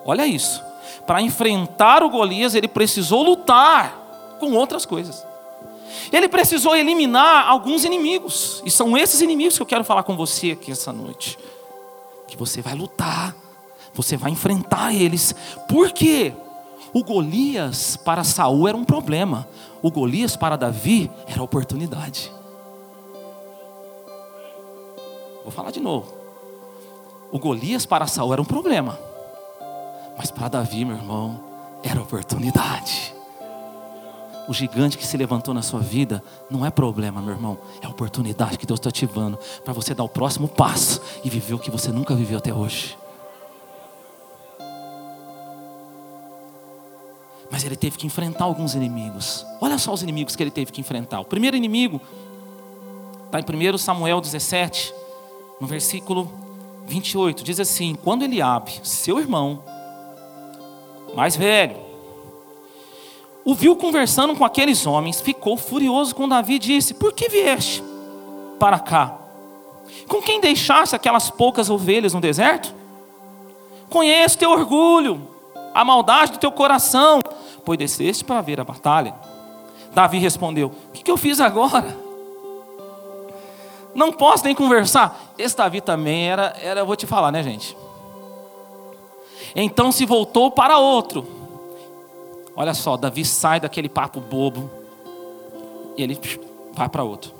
Olha 0.04 0.26
isso. 0.26 0.62
Para 1.06 1.22
enfrentar 1.22 2.02
o 2.02 2.10
Golias, 2.10 2.54
ele 2.54 2.68
precisou 2.68 3.22
lutar 3.22 4.36
com 4.38 4.52
outras 4.52 4.84
coisas. 4.84 5.26
Ele 6.12 6.28
precisou 6.28 6.76
eliminar 6.76 7.48
alguns 7.48 7.82
inimigos. 7.82 8.62
E 8.62 8.70
são 8.70 8.94
esses 8.94 9.22
inimigos 9.22 9.56
que 9.56 9.62
eu 9.62 9.66
quero 9.66 9.84
falar 9.84 10.02
com 10.02 10.14
você 10.14 10.50
aqui 10.50 10.70
essa 10.70 10.92
noite 10.92 11.38
que 12.26 12.36
você 12.36 12.60
vai 12.60 12.74
lutar, 12.74 13.34
você 13.94 14.16
vai 14.16 14.30
enfrentar 14.30 14.94
eles. 14.94 15.34
Por 15.68 15.92
quê? 15.92 16.32
O 16.92 17.02
Golias 17.02 17.96
para 17.96 18.24
Saul 18.24 18.68
era 18.68 18.76
um 18.76 18.84
problema, 18.84 19.48
o 19.82 19.90
Golias 19.90 20.36
para 20.36 20.56
Davi 20.56 21.10
era 21.26 21.42
oportunidade. 21.42 22.32
Vou 25.42 25.52
falar 25.52 25.70
de 25.70 25.80
novo. 25.80 26.14
O 27.30 27.38
Golias 27.38 27.84
para 27.84 28.06
Saul 28.06 28.32
era 28.32 28.42
um 28.42 28.44
problema, 28.44 28.98
mas 30.16 30.30
para 30.30 30.48
Davi, 30.48 30.84
meu 30.84 30.96
irmão, 30.96 31.40
era 31.82 32.00
oportunidade. 32.00 33.15
O 34.48 34.54
gigante 34.54 34.96
que 34.96 35.06
se 35.06 35.16
levantou 35.16 35.52
na 35.52 35.62
sua 35.62 35.80
vida 35.80 36.22
não 36.50 36.64
é 36.64 36.70
problema, 36.70 37.20
meu 37.20 37.34
irmão, 37.34 37.58
é 37.80 37.88
oportunidade 37.88 38.58
que 38.58 38.66
Deus 38.66 38.78
está 38.78 38.90
ativando 38.90 39.38
para 39.64 39.72
você 39.72 39.94
dar 39.94 40.04
o 40.04 40.08
próximo 40.08 40.46
passo 40.46 41.00
e 41.24 41.30
viver 41.30 41.54
o 41.54 41.58
que 41.58 41.70
você 41.70 41.90
nunca 41.90 42.14
viveu 42.14 42.38
até 42.38 42.54
hoje. 42.54 42.96
Mas 47.50 47.64
ele 47.64 47.76
teve 47.76 47.96
que 47.96 48.06
enfrentar 48.06 48.44
alguns 48.44 48.74
inimigos. 48.74 49.44
Olha 49.60 49.78
só 49.78 49.92
os 49.92 50.02
inimigos 50.02 50.36
que 50.36 50.42
ele 50.42 50.50
teve 50.50 50.70
que 50.72 50.80
enfrentar. 50.80 51.20
O 51.20 51.24
primeiro 51.24 51.56
inimigo 51.56 52.00
Está 53.26 53.40
em 53.40 53.72
1 53.72 53.78
Samuel 53.78 54.20
17, 54.20 54.94
no 55.60 55.66
versículo 55.66 56.30
28. 56.86 57.42
Diz 57.42 57.58
assim: 57.58 57.94
Quando 57.94 58.22
Eliabe, 58.22 58.80
seu 58.84 59.18
irmão, 59.18 59.62
mais 61.14 61.36
velho, 61.36 61.76
o 63.46 63.54
viu 63.54 63.76
conversando 63.76 64.34
com 64.34 64.44
aqueles 64.44 64.88
homens, 64.88 65.20
ficou 65.20 65.56
furioso 65.56 66.12
com 66.12 66.28
Davi 66.28 66.54
e 66.54 66.58
disse: 66.58 66.92
Por 66.92 67.12
que 67.12 67.28
vieste 67.28 67.80
para 68.58 68.76
cá? 68.80 69.18
Com 70.08 70.20
quem 70.20 70.40
deixaste 70.40 70.96
aquelas 70.96 71.30
poucas 71.30 71.70
ovelhas 71.70 72.12
no 72.12 72.20
deserto? 72.20 72.74
Conheço 73.88 74.36
teu 74.36 74.50
orgulho, 74.50 75.28
a 75.72 75.84
maldade 75.84 76.32
do 76.32 76.38
teu 76.38 76.50
coração, 76.50 77.20
pois 77.64 77.78
desceste 77.78 78.24
para 78.24 78.40
ver 78.40 78.60
a 78.60 78.64
batalha. 78.64 79.14
Davi 79.94 80.18
respondeu: 80.18 80.72
O 80.88 80.92
que, 80.92 81.04
que 81.04 81.10
eu 81.10 81.16
fiz 81.16 81.38
agora? 81.38 81.96
Não 83.94 84.12
posso 84.12 84.44
nem 84.44 84.56
conversar. 84.56 85.34
Esse 85.38 85.56
Davi 85.56 85.80
também 85.80 86.28
era, 86.28 86.56
era, 86.60 86.84
vou 86.84 86.96
te 86.96 87.06
falar, 87.06 87.30
né, 87.30 87.44
gente? 87.44 87.76
Então 89.54 89.92
se 89.92 90.04
voltou 90.04 90.50
para 90.50 90.78
outro. 90.78 91.35
Olha 92.56 92.72
só, 92.72 92.96
Davi 92.96 93.24
sai 93.24 93.60
daquele 93.60 93.88
papo 93.88 94.18
bobo 94.18 94.70
e 95.96 96.02
ele 96.02 96.18
vai 96.72 96.88
para 96.88 97.04
outro. 97.04 97.32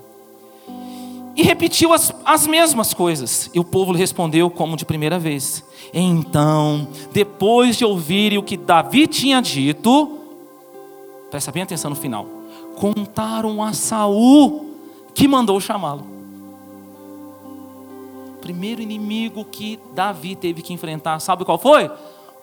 E 1.34 1.42
repetiu 1.42 1.92
as, 1.92 2.14
as 2.24 2.46
mesmas 2.46 2.94
coisas. 2.94 3.50
E 3.52 3.58
o 3.58 3.64
povo 3.64 3.92
lhe 3.92 3.98
respondeu 3.98 4.50
como 4.50 4.76
de 4.76 4.84
primeira 4.84 5.18
vez. 5.18 5.64
Então, 5.92 6.88
depois 7.12 7.76
de 7.76 7.84
ouvirem 7.84 8.38
o 8.38 8.42
que 8.42 8.56
Davi 8.56 9.06
tinha 9.06 9.40
dito, 9.40 10.18
presta 11.30 11.50
bem 11.50 11.62
atenção 11.62 11.90
no 11.90 11.96
final. 11.96 12.26
Contaram 12.76 13.62
a 13.62 13.72
Saul 13.72 14.76
que 15.14 15.26
mandou 15.26 15.58
chamá-lo 15.60 16.16
primeiro 18.46 18.80
inimigo 18.80 19.44
que 19.44 19.76
Davi 19.92 20.36
teve 20.36 20.62
que 20.62 20.72
enfrentar, 20.72 21.18
sabe 21.18 21.44
qual 21.44 21.58
foi? 21.58 21.90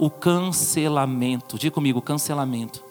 O 0.03 0.10
cancelamento. 0.10 1.57
Diga 1.57 1.74
comigo, 1.74 2.01
cancelamento. 2.01 2.83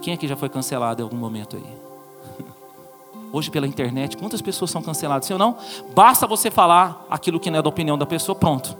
Quem 0.00 0.14
aqui 0.14 0.28
já 0.28 0.36
foi 0.36 0.48
cancelado 0.48 1.02
em 1.02 1.02
algum 1.02 1.16
momento 1.16 1.56
aí? 1.56 2.46
Hoje 3.32 3.50
pela 3.50 3.66
internet, 3.66 4.16
quantas 4.16 4.40
pessoas 4.40 4.70
são 4.70 4.80
canceladas? 4.80 5.26
Sim 5.26 5.32
ou 5.32 5.38
não? 5.40 5.58
Basta 5.92 6.24
você 6.24 6.48
falar 6.48 7.04
aquilo 7.10 7.40
que 7.40 7.50
não 7.50 7.58
é 7.58 7.62
da 7.62 7.68
opinião 7.68 7.98
da 7.98 8.06
pessoa, 8.06 8.36
pronto. 8.36 8.76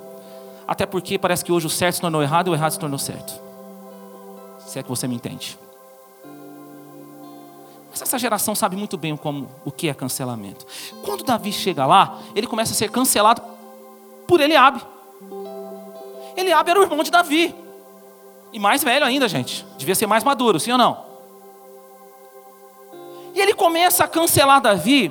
Até 0.68 0.87
porque 0.87 1.18
parece 1.18 1.44
que 1.44 1.50
hoje 1.50 1.66
o 1.66 1.68
certo 1.68 1.96
se 1.96 2.00
tornou 2.00 2.22
errado 2.22 2.46
e 2.46 2.50
o 2.50 2.54
errado 2.54 2.70
se 2.70 2.78
tornou 2.78 2.96
certo. 2.96 3.32
Se 4.64 4.78
é 4.78 4.82
que 4.84 4.88
você 4.88 5.08
me 5.08 5.16
entende. 5.16 5.58
Mas 7.90 8.02
essa 8.02 8.20
geração 8.20 8.54
sabe 8.54 8.76
muito 8.76 8.96
bem 8.96 9.16
como, 9.16 9.49
o 9.64 9.72
que 9.72 9.88
é 9.88 9.94
cancelamento. 9.94 10.64
Quando 11.04 11.25
Davi 11.25 11.52
chega 11.52 11.87
lá, 11.87 12.20
ele 12.37 12.46
começa 12.46 12.72
a 12.72 12.76
ser 12.76 12.88
cancelado 12.88 13.42
por 14.28 14.40
Eliabe. 14.40 14.92
Eliabe 16.42 16.70
era 16.70 16.80
o 16.80 16.82
irmão 16.82 17.02
de 17.02 17.11
Davi. 17.11 17.54
E 18.52 18.58
mais 18.58 18.84
velho 18.84 19.06
ainda, 19.06 19.28
gente. 19.28 19.64
Devia 19.78 19.94
ser 19.94 20.06
mais 20.06 20.22
maduro, 20.22 20.61
sim 20.61 20.72
ou 20.72 20.78
não? 20.78 21.04
E 23.34 23.40
ele 23.40 23.54
começa 23.54 24.04
a 24.04 24.08
cancelar 24.08 24.61
Davi, 24.61 25.11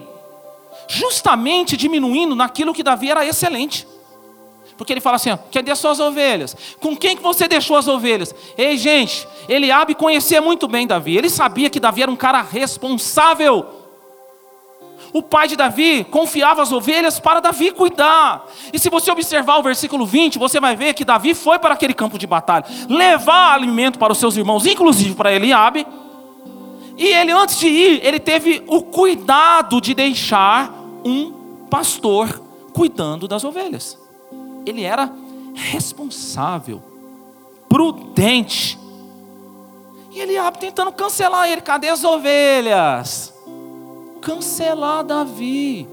justamente 0.87 1.75
diminuindo 1.75 2.35
naquilo 2.35 2.73
que 2.73 2.83
Davi 2.83 3.09
era 3.09 3.25
excelente. 3.25 3.87
Porque 4.77 4.93
ele 4.93 5.01
fala 5.01 5.15
assim: 5.15 5.37
cadê 5.51 5.71
as 5.71 5.79
suas 5.79 5.99
ovelhas? 5.99 6.55
Com 6.79 6.95
quem 6.95 7.15
que 7.15 7.23
você 7.23 7.47
deixou 7.47 7.77
as 7.77 7.87
ovelhas? 7.87 8.33
Ei, 8.57 8.77
gente, 8.77 9.27
Eliabe 9.47 9.95
conhecia 9.95 10.41
muito 10.41 10.67
bem 10.67 10.85
Davi. 10.87 11.17
Ele 11.17 11.29
sabia 11.29 11.69
que 11.69 11.79
Davi 11.79 12.03
era 12.03 12.11
um 12.11 12.15
cara 12.15 12.41
responsável. 12.41 13.80
O 15.13 15.21
pai 15.21 15.47
de 15.47 15.55
Davi 15.55 16.03
confiava 16.05 16.61
as 16.61 16.71
ovelhas 16.71 17.19
para 17.19 17.39
Davi 17.39 17.71
cuidar. 17.71 18.45
E 18.71 18.79
se 18.79 18.89
você 18.89 19.11
observar 19.11 19.57
o 19.57 19.63
versículo 19.63 20.05
20, 20.05 20.39
você 20.39 20.59
vai 20.59 20.75
ver 20.75 20.93
que 20.93 21.03
Davi 21.03 21.33
foi 21.33 21.59
para 21.59 21.73
aquele 21.73 21.93
campo 21.93 22.17
de 22.17 22.25
batalha, 22.25 22.65
levar 22.87 23.53
alimento 23.53 23.99
para 23.99 24.13
os 24.13 24.19
seus 24.19 24.37
irmãos, 24.37 24.65
inclusive 24.65 25.15
para 25.15 25.33
Eliabe. 25.33 25.85
E 26.97 27.05
ele, 27.05 27.31
antes 27.31 27.59
de 27.59 27.67
ir, 27.67 28.05
ele 28.05 28.19
teve 28.19 28.63
o 28.67 28.81
cuidado 28.83 29.81
de 29.81 29.93
deixar 29.93 30.71
um 31.03 31.65
pastor 31.69 32.41
cuidando 32.73 33.27
das 33.27 33.43
ovelhas 33.43 34.01
ele 34.65 34.83
era 34.83 35.11
responsável, 35.53 36.81
prudente. 37.67 38.77
E 40.11 40.19
Eliabe 40.19 40.59
tentando 40.59 40.91
cancelar 40.91 41.49
ele, 41.49 41.61
cadê 41.61 41.89
as 41.89 42.03
ovelhas? 42.03 43.30
Cancelar 44.21 45.03
Davi. 45.03 45.87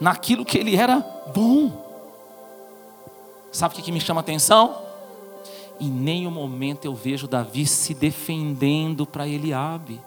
Naquilo 0.00 0.44
que 0.44 0.58
ele 0.58 0.76
era 0.76 0.98
bom. 1.34 1.70
Sabe 3.52 3.74
o 3.74 3.82
que 3.82 3.92
me 3.92 4.00
chama 4.00 4.20
a 4.20 4.22
atenção? 4.22 4.76
Em 5.80 5.88
nenhum 5.88 6.30
momento 6.30 6.84
eu 6.84 6.94
vejo 6.94 7.28
Davi 7.28 7.66
se 7.66 7.94
defendendo 7.94 9.06
para 9.06 9.28
Eliabe. 9.28 10.00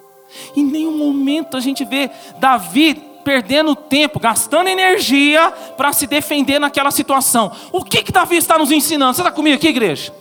Em 0.55 0.63
nenhum 0.63 0.97
momento 0.97 1.55
a 1.55 1.59
gente 1.59 1.85
vê 1.85 2.09
Davi 2.39 2.95
perdendo 3.23 3.75
tempo, 3.75 4.19
gastando 4.19 4.69
energia 4.69 5.51
para 5.75 5.91
se 5.91 6.07
defender 6.07 6.59
naquela 6.59 6.91
situação. 6.91 7.51
O 7.71 7.83
que 7.83 8.01
que 8.01 8.11
Davi 8.11 8.37
está 8.37 8.57
nos 8.57 8.71
ensinando? 8.71 9.13
Você 9.13 9.21
está 9.21 9.31
comigo 9.31 9.57
aqui, 9.57 9.67
igreja? 9.67 10.13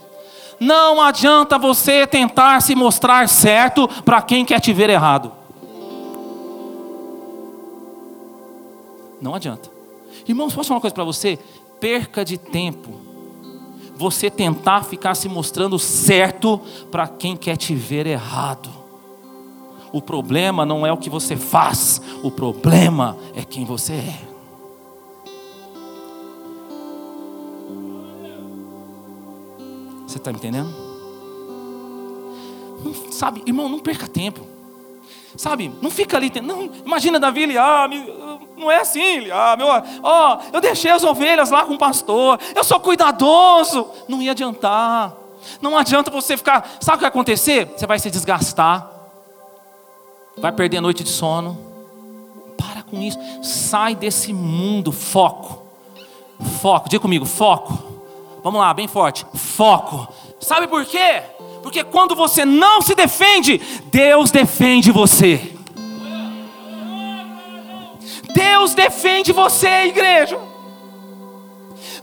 Não 0.59 1.01
adianta 1.01 1.57
você 1.57 2.05
tentar 2.05 2.61
se 2.61 2.75
mostrar 2.75 3.29
certo 3.29 3.87
para 4.03 4.21
quem 4.21 4.43
quer 4.43 4.59
te 4.59 4.73
ver 4.73 4.89
errado. 4.89 5.31
Não 9.21 9.33
adianta. 9.35 9.69
Irmãos, 10.27 10.53
posso 10.53 10.67
falar 10.67 10.77
uma 10.77 10.81
coisa 10.81 10.93
para 10.93 11.03
você? 11.03 11.37
Perca 11.79 12.23
de 12.23 12.37
tempo 12.37 13.07
você 13.97 14.29
tentar 14.29 14.83
ficar 14.83 15.15
se 15.15 15.27
mostrando 15.27 15.79
certo 15.79 16.61
para 16.91 17.07
quem 17.07 17.35
quer 17.35 17.57
te 17.57 17.73
ver 17.73 18.05
errado. 18.05 18.69
O 19.91 20.01
problema 20.01 20.65
não 20.65 20.85
é 20.85 20.91
o 20.91 20.97
que 20.97 21.09
você 21.09 21.35
faz, 21.35 21.99
o 22.21 22.29
problema 22.29 23.17
é 23.35 23.43
quem 23.43 23.65
você 23.65 23.93
é. 23.93 24.19
Você 30.05 30.17
está 30.17 30.31
entendendo? 30.31 30.69
Não, 32.83 33.11
sabe, 33.11 33.41
irmão, 33.45 33.67
não 33.67 33.79
perca 33.79 34.07
tempo. 34.07 34.45
Sabe, 35.35 35.71
não 35.81 35.91
fica 35.91 36.17
ali. 36.17 36.31
Não, 36.41 36.69
imagina 36.85 37.19
Davi, 37.19 37.57
ah, 37.57 37.87
não 38.57 38.71
é 38.71 38.81
assim, 38.81 39.29
ah, 39.31 39.55
meu, 39.55 39.67
ó, 40.03 40.39
eu 40.51 40.59
deixei 40.59 40.91
as 40.91 41.03
ovelhas 41.03 41.51
lá 41.51 41.63
com 41.63 41.75
o 41.75 41.77
pastor, 41.77 42.39
eu 42.55 42.63
sou 42.63 42.79
cuidadoso. 42.79 43.87
Não 44.07 44.21
ia 44.21 44.31
adiantar. 44.31 45.13
Não 45.61 45.77
adianta 45.77 46.11
você 46.11 46.35
ficar. 46.35 46.77
Sabe 46.81 46.95
o 46.95 46.97
que 46.97 47.03
vai 47.03 47.09
acontecer? 47.09 47.71
Você 47.77 47.87
vai 47.87 47.99
se 47.99 48.09
desgastar 48.09 48.97
vai 50.37 50.51
perder 50.51 50.77
a 50.77 50.81
noite 50.81 51.03
de 51.03 51.09
sono. 51.09 51.57
Para 52.57 52.83
com 52.83 53.01
isso. 53.01 53.17
Sai 53.41 53.95
desse 53.95 54.31
mundo. 54.31 54.91
Foco. 54.91 55.63
Foco. 56.61 56.89
Diga 56.89 57.01
comigo, 57.01 57.25
foco. 57.25 57.77
Vamos 58.43 58.61
lá, 58.61 58.73
bem 58.73 58.87
forte. 58.87 59.25
Foco. 59.33 60.07
Sabe 60.39 60.67
por 60.67 60.85
quê? 60.85 61.23
Porque 61.63 61.83
quando 61.83 62.15
você 62.15 62.45
não 62.45 62.81
se 62.81 62.95
defende, 62.95 63.59
Deus 63.85 64.31
defende 64.31 64.91
você. 64.91 65.56
Deus 68.37 68.75
defende 68.75 69.31
você, 69.31 69.85
igreja. 69.85 70.37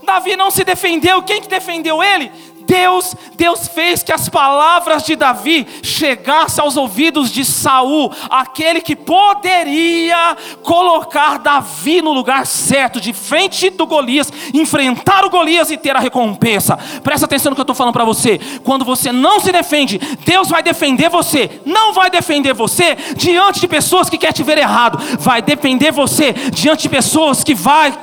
Davi 0.03 0.35
não 0.35 0.51
se 0.51 0.65
defendeu, 0.65 1.23
quem 1.23 1.41
que 1.41 1.47
defendeu 1.47 2.03
ele? 2.03 2.29
Deus, 2.67 3.15
Deus 3.35 3.67
fez 3.67 4.03
que 4.03 4.11
as 4.11 4.29
palavras 4.29 5.03
de 5.03 5.15
Davi 5.15 5.67
chegassem 5.83 6.63
aos 6.63 6.77
ouvidos 6.77 7.31
de 7.31 7.45
Saul, 7.45 8.11
aquele 8.29 8.81
que 8.81 8.95
poderia 8.95 10.35
colocar 10.63 11.39
Davi 11.39 12.01
no 12.01 12.11
lugar 12.11 12.45
certo, 12.45 12.99
de 12.99 13.13
frente 13.13 13.69
do 13.69 13.85
Golias, 13.85 14.31
enfrentar 14.53 15.25
o 15.25 15.29
Golias 15.29 15.71
e 15.71 15.77
ter 15.77 15.95
a 15.95 15.99
recompensa. 15.99 16.77
Presta 17.03 17.25
atenção 17.25 17.51
no 17.51 17.55
que 17.55 17.61
eu 17.61 17.63
estou 17.63 17.75
falando 17.75 17.93
para 17.93 18.05
você. 18.05 18.39
Quando 18.63 18.85
você 18.85 19.11
não 19.11 19.39
se 19.39 19.51
defende, 19.51 19.99
Deus 20.25 20.49
vai 20.49 20.63
defender 20.63 21.09
você. 21.09 21.61
Não 21.65 21.93
vai 21.93 22.09
defender 22.09 22.53
você 22.53 22.95
diante 23.15 23.59
de 23.59 23.67
pessoas 23.67 24.09
que 24.09 24.17
querem 24.17 24.33
te 24.33 24.43
ver 24.43 24.57
errado. 24.57 24.99
Vai 25.19 25.41
defender 25.41 25.91
você 25.91 26.33
diante 26.33 26.83
de 26.83 26.89
pessoas 26.89 27.43
que 27.43 27.53
vai 27.53 27.93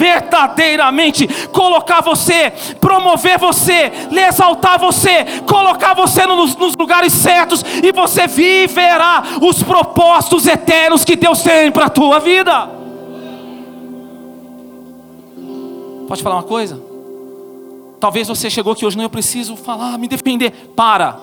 verdadeiramente 0.00 1.28
colocar 1.48 2.00
você, 2.00 2.50
promover 2.80 3.38
você, 3.38 3.92
exaltar 4.10 4.78
você, 4.78 5.24
colocar 5.46 5.94
você 5.94 6.24
nos, 6.24 6.56
nos 6.56 6.74
lugares 6.74 7.12
certos 7.12 7.62
e 7.82 7.92
você 7.92 8.26
viverá 8.26 9.22
os 9.42 9.62
propósitos 9.62 10.46
eternos 10.46 11.04
que 11.04 11.16
Deus 11.16 11.42
tem 11.42 11.70
para 11.70 11.86
a 11.86 11.90
tua 11.90 12.18
vida. 12.18 12.70
Pode 16.08 16.22
falar 16.22 16.36
uma 16.36 16.42
coisa? 16.42 16.80
Talvez 18.00 18.26
você 18.26 18.48
chegou 18.48 18.72
aqui 18.72 18.86
hoje, 18.86 18.96
não 18.96 19.04
eu 19.04 19.10
preciso 19.10 19.54
falar, 19.54 19.98
me 19.98 20.08
defender. 20.08 20.72
Para. 20.74 21.18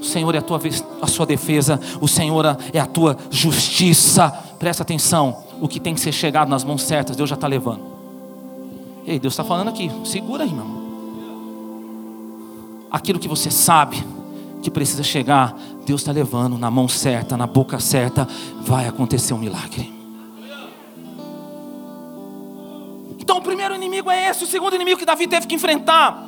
O 0.00 0.02
Senhor 0.02 0.34
é 0.34 0.38
a, 0.38 0.42
tua, 0.42 0.60
a 1.00 1.06
sua 1.06 1.24
defesa, 1.24 1.80
o 2.00 2.08
Senhor 2.08 2.44
é 2.72 2.78
a 2.78 2.84
tua 2.84 3.16
justiça 3.30 4.44
Presta 4.64 4.82
atenção, 4.82 5.44
o 5.60 5.68
que 5.68 5.78
tem 5.78 5.94
que 5.94 6.00
ser 6.00 6.10
chegado 6.10 6.48
nas 6.48 6.64
mãos 6.64 6.82
certas, 6.82 7.16
Deus 7.16 7.28
já 7.28 7.34
está 7.34 7.46
levando. 7.46 7.93
Ei, 9.06 9.18
Deus 9.18 9.34
está 9.34 9.44
falando 9.44 9.68
aqui, 9.68 9.90
segura 10.04 10.44
aí, 10.44 10.50
irmão. 10.50 10.82
Aquilo 12.90 13.18
que 13.18 13.28
você 13.28 13.50
sabe 13.50 14.02
que 14.62 14.70
precisa 14.70 15.02
chegar, 15.02 15.54
Deus 15.84 16.00
está 16.00 16.10
levando 16.10 16.56
na 16.56 16.70
mão 16.70 16.88
certa, 16.88 17.36
na 17.36 17.46
boca 17.46 17.78
certa, 17.78 18.26
vai 18.62 18.88
acontecer 18.88 19.34
um 19.34 19.38
milagre. 19.38 19.92
Então 23.18 23.38
o 23.38 23.42
primeiro 23.42 23.74
inimigo 23.74 24.10
é 24.10 24.30
esse, 24.30 24.44
o 24.44 24.46
segundo 24.46 24.74
inimigo 24.74 24.98
que 24.98 25.04
Davi 25.04 25.26
teve 25.26 25.46
que 25.46 25.54
enfrentar. 25.54 26.26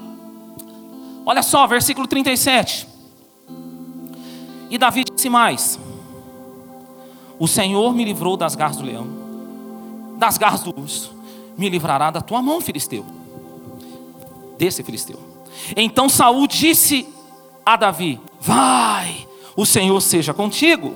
Olha 1.24 1.42
só, 1.42 1.66
versículo 1.66 2.06
37. 2.06 2.86
E 4.68 4.76
Davi 4.76 5.04
disse 5.04 5.30
mais: 5.30 5.78
O 7.38 7.48
Senhor 7.48 7.94
me 7.94 8.04
livrou 8.04 8.36
das 8.36 8.54
garras 8.54 8.76
do 8.76 8.84
leão, 8.84 9.06
das 10.18 10.36
garras 10.36 10.62
do 10.62 10.78
urso, 10.78 11.15
me 11.56 11.68
livrará 11.68 12.10
da 12.10 12.20
tua 12.20 12.42
mão, 12.42 12.60
filisteu. 12.60 13.04
Desse 14.58 14.82
filisteu. 14.82 15.18
Então 15.76 16.08
Saul 16.08 16.46
disse 16.46 17.08
a 17.64 17.76
Davi: 17.76 18.20
Vai, 18.40 19.26
o 19.56 19.64
Senhor 19.64 20.00
seja 20.00 20.32
contigo. 20.34 20.94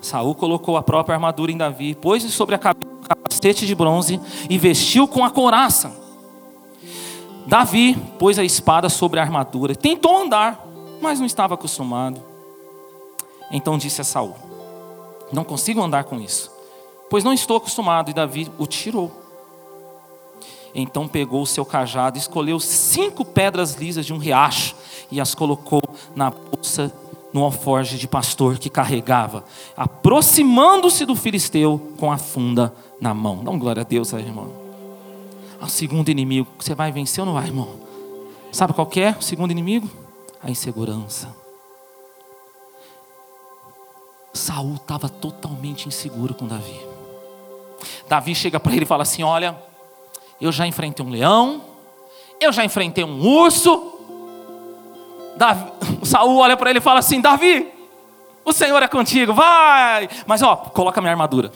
Saul 0.00 0.34
colocou 0.34 0.76
a 0.76 0.82
própria 0.82 1.14
armadura 1.14 1.50
em 1.50 1.56
Davi, 1.56 1.94
pôs-lhe 1.94 2.30
sobre 2.30 2.54
a 2.54 2.58
cabeça 2.58 2.88
um 2.92 3.02
capacete 3.02 3.66
de 3.66 3.74
bronze 3.74 4.20
e 4.48 4.58
vestiu 4.58 5.08
com 5.08 5.24
a 5.24 5.30
couraça. 5.30 5.92
Davi 7.46 7.96
pôs 8.18 8.38
a 8.38 8.44
espada 8.44 8.88
sobre 8.88 9.18
a 9.18 9.22
armadura, 9.22 9.74
tentou 9.74 10.16
andar, 10.16 10.64
mas 11.00 11.18
não 11.18 11.26
estava 11.26 11.54
acostumado. 11.54 12.22
Então 13.50 13.78
disse 13.78 14.00
a 14.00 14.04
Saul: 14.04 14.36
Não 15.32 15.42
consigo 15.44 15.82
andar 15.82 16.04
com 16.04 16.20
isso, 16.20 16.50
pois 17.08 17.24
não 17.24 17.32
estou 17.32 17.56
acostumado. 17.56 18.10
E 18.10 18.14
Davi 18.14 18.50
o 18.58 18.66
tirou. 18.66 19.27
Então 20.74 21.08
pegou 21.08 21.42
o 21.42 21.46
seu 21.46 21.64
cajado, 21.64 22.18
escolheu 22.18 22.60
cinco 22.60 23.24
pedras 23.24 23.74
lisas 23.74 24.04
de 24.04 24.12
um 24.12 24.18
riacho 24.18 24.76
e 25.10 25.20
as 25.20 25.34
colocou 25.34 25.82
na 26.14 26.30
bolsa 26.30 26.92
no 27.32 27.44
alforje 27.44 27.98
de 27.98 28.08
pastor 28.08 28.58
que 28.58 28.70
carregava, 28.70 29.44
aproximando-se 29.76 31.04
do 31.04 31.14
filisteu 31.14 31.92
com 31.98 32.10
a 32.10 32.18
funda 32.18 32.74
na 33.00 33.12
mão. 33.12 33.44
Dá 33.44 33.50
um 33.50 33.58
glória 33.58 33.82
a 33.82 33.84
Deus 33.84 34.14
aí, 34.14 34.24
irmão. 34.24 34.50
O 35.60 35.68
segundo 35.68 36.08
inimigo, 36.08 36.48
você 36.58 36.74
vai 36.74 36.90
vencer 36.90 37.20
ou 37.20 37.26
não 37.26 37.34
vai, 37.34 37.46
irmão? 37.46 37.68
Sabe 38.50 38.72
qual 38.72 38.88
é 38.96 39.14
o 39.18 39.22
segundo 39.22 39.50
inimigo? 39.50 39.88
A 40.42 40.50
insegurança. 40.50 41.34
Saul 44.32 44.76
estava 44.76 45.08
totalmente 45.08 45.88
inseguro 45.88 46.34
com 46.34 46.46
Davi. 46.46 46.80
Davi 48.08 48.34
chega 48.34 48.58
para 48.58 48.72
ele 48.72 48.84
e 48.84 48.86
fala 48.86 49.02
assim: 49.02 49.22
Olha, 49.22 49.56
eu 50.40 50.52
já 50.52 50.66
enfrentei 50.66 51.04
um 51.04 51.10
leão, 51.10 51.62
eu 52.40 52.52
já 52.52 52.64
enfrentei 52.64 53.04
um 53.04 53.20
urso. 53.26 53.94
Davi, 55.36 55.72
Saul 56.04 56.38
olha 56.38 56.56
para 56.56 56.70
ele 56.70 56.78
e 56.78 56.82
fala 56.82 57.00
assim: 57.00 57.20
Davi, 57.20 57.72
o 58.44 58.52
Senhor 58.52 58.82
é 58.82 58.88
contigo, 58.88 59.32
vai. 59.32 60.08
Mas 60.26 60.42
ó, 60.42 60.56
coloca 60.56 61.00
minha 61.00 61.12
armadura. 61.12 61.50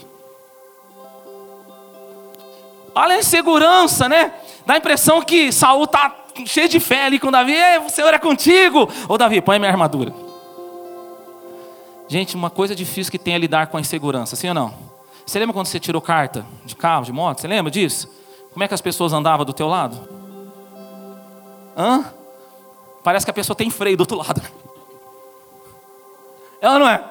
Olha 2.95 3.14
a 3.14 3.18
insegurança, 3.18 4.09
né? 4.09 4.33
Dá 4.66 4.75
a 4.75 4.77
impressão 4.77 5.23
que 5.23 5.51
Saul 5.51 5.87
tá 5.87 6.14
cheio 6.47 6.68
de 6.68 6.79
fé 6.79 7.07
ali 7.07 7.18
com 7.18 7.31
Davi. 7.31 7.55
o 7.87 7.90
Senhor 7.90 8.12
é 8.12 8.18
contigo. 8.18 8.88
Ô 9.09 9.16
Davi, 9.16 9.40
põe 9.40 9.59
minha 9.59 9.71
armadura. 9.71 10.12
Gente, 12.09 12.37
uma 12.37 12.51
coisa 12.51 12.75
difícil 12.75 13.11
que 13.11 13.18
tem 13.18 13.35
é 13.35 13.38
lidar 13.38 13.68
com 13.68 13.79
a 13.79 13.81
insegurança, 13.81 14.37
sim 14.37 14.49
ou 14.49 14.55
não? 14.55 14.75
Você 15.25 15.38
lembra 15.38 15.55
quando 15.55 15.66
você 15.66 15.81
tirou 15.81 16.03
carta 16.03 16.45
de 16.64 16.77
carro, 16.77 17.05
de 17.05 17.12
moto? 17.12 17.40
Você 17.40 17.49
lembra 17.49 17.71
disso? 17.71 18.07
Como 18.52 18.62
é 18.62 18.68
que 18.68 18.74
as 18.74 18.80
pessoas 18.80 19.12
andavam 19.12 19.44
do 19.44 19.52
teu 19.52 19.66
lado? 19.66 20.08
Hã? 21.76 22.12
Parece 23.02 23.26
que 23.26 23.30
a 23.30 23.34
pessoa 23.34 23.56
tem 23.56 23.70
freio 23.70 23.96
do 23.96 24.02
outro 24.02 24.18
lado. 24.18 24.40
Ou 26.62 26.78
não 26.78 26.88
é? 26.88 27.04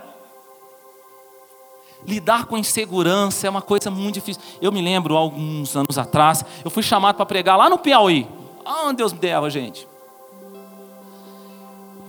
Lidar 2.06 2.46
com 2.46 2.58
insegurança 2.58 3.46
é 3.46 3.50
uma 3.50 3.62
coisa 3.62 3.92
muito 3.92 4.16
difícil. 4.16 4.42
Eu 4.62 4.72
me 4.72 4.82
lembro, 4.82 5.16
alguns 5.16 5.76
anos 5.76 5.98
atrás, 5.98 6.44
eu 6.64 6.72
fui 6.72 6.82
chamado 6.82 7.16
para 7.16 7.26
pregar 7.26 7.58
lá 7.58 7.70
no 7.70 7.78
Piauí. 7.78 8.28
Ah, 8.66 8.92
Deus 8.94 9.14
me 9.14 9.20
deva, 9.20 9.50
gente. 9.50 9.88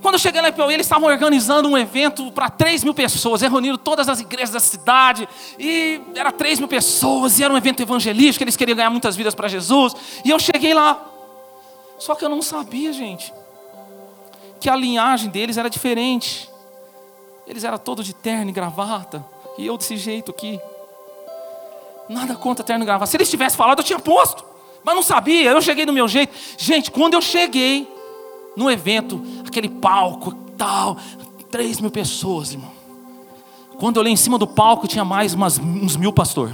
Quando 0.03 0.15
eu 0.15 0.19
cheguei 0.19 0.41
lá 0.41 0.49
em 0.49 0.53
Piauí, 0.53 0.75
eles 0.75 0.85
estavam 0.85 1.09
organizando 1.09 1.69
um 1.69 1.79
evento 1.79 2.33
para 2.33 2.51
3 2.51 2.83
mil 2.83 2.93
pessoas, 2.93 3.41
reuniram 3.41 3.79
todas 3.79 4.09
as 4.09 4.19
igrejas 4.19 4.51
da 4.51 4.59
cidade, 4.59 5.29
e 5.57 6.01
era 6.17 6.33
3 6.33 6.59
mil 6.59 6.67
pessoas, 6.67 7.39
e 7.39 7.45
era 7.45 7.55
um 7.55 7.57
evento 7.57 7.81
evangelístico, 7.81 8.43
eles 8.43 8.57
queriam 8.57 8.75
ganhar 8.75 8.91
muitas 8.91 9.15
vidas 9.15 9.33
para 9.33 9.47
Jesus, 9.47 9.95
e 10.25 10.31
eu 10.31 10.41
cheguei 10.41 10.75
lá. 10.75 11.01
Só 12.01 12.17
que 12.17 12.25
eu 12.25 12.29
não 12.29 12.43
sabia, 12.43 12.93
gente, 12.93 13.33
que 14.59 14.69
a 14.69 14.75
linhagem 14.75 15.31
deles 15.31 15.57
era 15.57 15.71
diferente. 15.71 16.51
Eles 17.47 17.63
eram 17.63 17.79
todos 17.79 18.05
de 18.05 18.13
terno 18.13 18.51
e 18.51 18.53
gravata, 18.53 19.25
e 19.57 19.65
eu 19.65 19.79
desse 19.79 19.97
jeito 19.97 20.33
aqui. 20.33 20.61
Nada 22.09 22.35
contra 22.35 22.65
terno 22.65 22.83
e 22.83 22.87
gravata. 22.87 23.09
Se 23.09 23.17
eles 23.17 23.31
tivessem 23.31 23.57
falado, 23.57 23.79
eu 23.79 23.85
tinha 23.85 24.01
posto, 24.01 24.45
mas 24.83 24.97
não 24.97 25.03
sabia, 25.03 25.53
eu 25.53 25.63
cheguei 25.63 25.87
do 25.87 25.93
meu 25.93 26.09
jeito. 26.09 26.35
Gente, 26.59 26.91
quando 26.91 27.15
eu 27.15 27.23
cheguei, 27.23 27.89
no 28.57 28.71
evento, 28.71 29.25
aquele 29.53 29.69
palco 29.69 30.33
tal, 30.57 30.97
três 31.51 31.79
mil 31.79 31.91
pessoas, 31.91 32.53
irmão. 32.53 32.73
Quando 33.79 33.97
eu 33.97 34.01
olhei 34.01 34.13
em 34.13 34.17
cima 34.17 34.39
do 34.39 34.47
palco, 34.47 34.89
tinha 34.89 35.05
mais 35.05 35.35
umas, 35.35 35.59
uns 35.59 35.97
mil 35.97 36.13
pastor. 36.13 36.53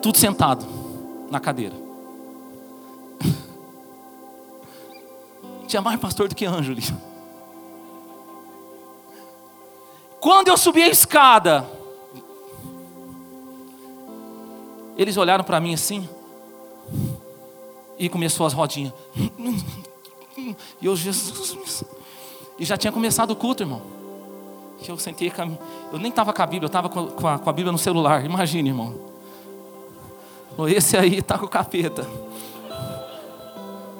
Tudo 0.00 0.16
sentado 0.16 0.64
na 1.30 1.38
cadeira. 1.38 1.74
tinha 5.68 5.82
mais 5.82 6.00
pastor 6.00 6.28
do 6.28 6.34
que 6.34 6.46
anjo 6.46 6.72
ali. 6.72 6.82
Quando 10.20 10.48
eu 10.48 10.56
subi 10.56 10.82
a 10.82 10.88
escada, 10.88 11.68
eles 14.96 15.16
olharam 15.16 15.44
para 15.44 15.60
mim 15.60 15.74
assim. 15.74 16.08
E 17.98 18.08
começou 18.08 18.46
as 18.46 18.52
rodinhas. 18.52 18.92
E 20.80 20.86
eu, 20.86 20.94
Jesus. 20.94 21.84
E 22.58 22.64
já 22.64 22.76
tinha 22.76 22.92
começado 22.92 23.32
o 23.32 23.36
culto, 23.36 23.62
irmão. 23.62 23.82
Que 24.80 24.90
eu 24.90 24.98
sentei 24.98 25.30
com 25.30 25.42
a, 25.42 25.48
Eu 25.92 25.98
nem 25.98 26.10
estava 26.10 26.32
com 26.32 26.42
a 26.42 26.46
Bíblia, 26.46 26.66
eu 26.66 26.68
estava 26.68 26.88
com, 26.88 27.26
a, 27.26 27.38
com 27.38 27.50
a 27.50 27.52
Bíblia 27.52 27.72
no 27.72 27.78
celular. 27.78 28.24
Imagine, 28.24 28.70
irmão. 28.70 28.94
Esse 30.68 30.96
aí 30.96 31.18
está 31.18 31.38
com 31.38 31.46
o 31.46 31.48
capeta. 31.48 32.08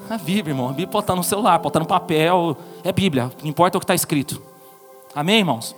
A 0.08 0.16
Bíblia, 0.16 0.52
irmão. 0.52 0.66
A 0.66 0.70
Bíblia 0.70 0.88
pode 0.88 1.04
estar 1.04 1.16
no 1.16 1.24
celular, 1.24 1.58
pode 1.58 1.70
estar 1.70 1.80
no 1.80 1.86
papel. 1.86 2.56
É 2.84 2.92
Bíblia. 2.92 3.30
Não 3.42 3.48
importa 3.48 3.76
o 3.76 3.80
que 3.80 3.84
está 3.84 3.94
escrito. 3.94 4.40
Amém, 5.14 5.38
irmãos? 5.38 5.74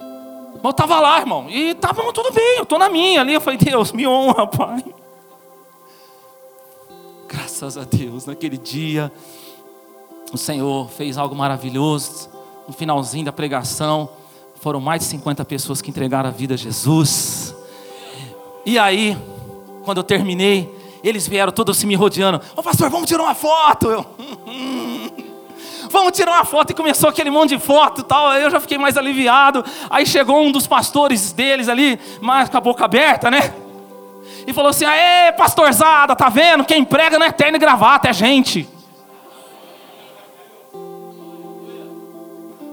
Mas 0.00 0.64
eu 0.64 0.70
estava 0.70 1.00
lá, 1.00 1.18
irmão. 1.18 1.50
E 1.50 1.70
estava 1.70 2.12
tudo 2.12 2.32
bem. 2.32 2.58
Eu 2.58 2.62
estou 2.62 2.78
na 2.78 2.88
minha 2.88 3.20
ali. 3.20 3.34
Eu 3.34 3.40
falei, 3.40 3.58
Deus, 3.58 3.92
me 3.92 4.06
honra, 4.06 4.46
Pai. 4.46 4.84
Graças 7.62 7.80
a 7.80 7.84
Deus, 7.84 8.26
naquele 8.26 8.58
dia, 8.58 9.12
o 10.32 10.36
Senhor 10.36 10.90
fez 10.90 11.16
algo 11.16 11.32
maravilhoso. 11.36 12.28
No 12.66 12.74
finalzinho 12.74 13.26
da 13.26 13.32
pregação, 13.32 14.08
foram 14.60 14.80
mais 14.80 15.02
de 15.02 15.06
50 15.06 15.44
pessoas 15.44 15.80
que 15.80 15.88
entregaram 15.88 16.28
a 16.28 16.32
vida 16.32 16.54
a 16.54 16.56
Jesus. 16.56 17.54
E 18.66 18.80
aí, 18.80 19.16
quando 19.84 19.98
eu 19.98 20.02
terminei, 20.02 20.68
eles 21.04 21.28
vieram 21.28 21.52
todos 21.52 21.76
se 21.76 21.86
me 21.86 21.94
rodeando. 21.94 22.38
Ô 22.38 22.40
oh, 22.56 22.62
pastor, 22.64 22.90
vamos 22.90 23.08
tirar 23.08 23.22
uma 23.22 23.34
foto. 23.36 23.88
Eu, 23.88 24.06
vamos 25.88 26.10
tirar 26.16 26.32
uma 26.32 26.44
foto. 26.44 26.70
E 26.72 26.74
começou 26.74 27.10
aquele 27.10 27.30
monte 27.30 27.50
de 27.50 27.60
foto 27.60 28.02
tal. 28.02 28.34
Eu 28.34 28.50
já 28.50 28.58
fiquei 28.58 28.76
mais 28.76 28.96
aliviado. 28.96 29.64
Aí 29.88 30.04
chegou 30.04 30.42
um 30.42 30.50
dos 30.50 30.66
pastores 30.66 31.30
deles 31.32 31.68
ali, 31.68 31.96
mais 32.20 32.48
com 32.48 32.56
a 32.56 32.60
boca 32.60 32.84
aberta, 32.84 33.30
né? 33.30 33.61
E 34.46 34.52
falou 34.52 34.70
assim: 34.70 34.84
Aê, 34.84 35.32
pastorzada, 35.32 36.16
tá 36.16 36.28
vendo? 36.28 36.64
Quem 36.64 36.84
prega 36.84 37.18
não 37.18 37.26
é 37.26 37.32
terno 37.32 37.56
e 37.56 37.60
gravata, 37.60 38.08
é 38.08 38.12
gente. 38.12 38.68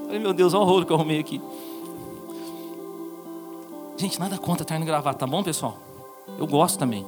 Falei, 0.04 0.18
meu 0.18 0.32
Deus, 0.32 0.54
olha 0.54 0.62
o 0.62 0.66
rolo 0.66 0.84
que 0.86 0.92
eu 0.92 0.96
arrumei 0.96 1.20
aqui. 1.20 1.40
Gente, 3.96 4.18
nada 4.18 4.38
contra 4.38 4.64
terno 4.64 4.84
e 4.84 4.86
gravata, 4.86 5.18
tá 5.18 5.26
bom, 5.26 5.42
pessoal? 5.42 5.78
Eu 6.38 6.46
gosto 6.46 6.78
também. 6.78 7.06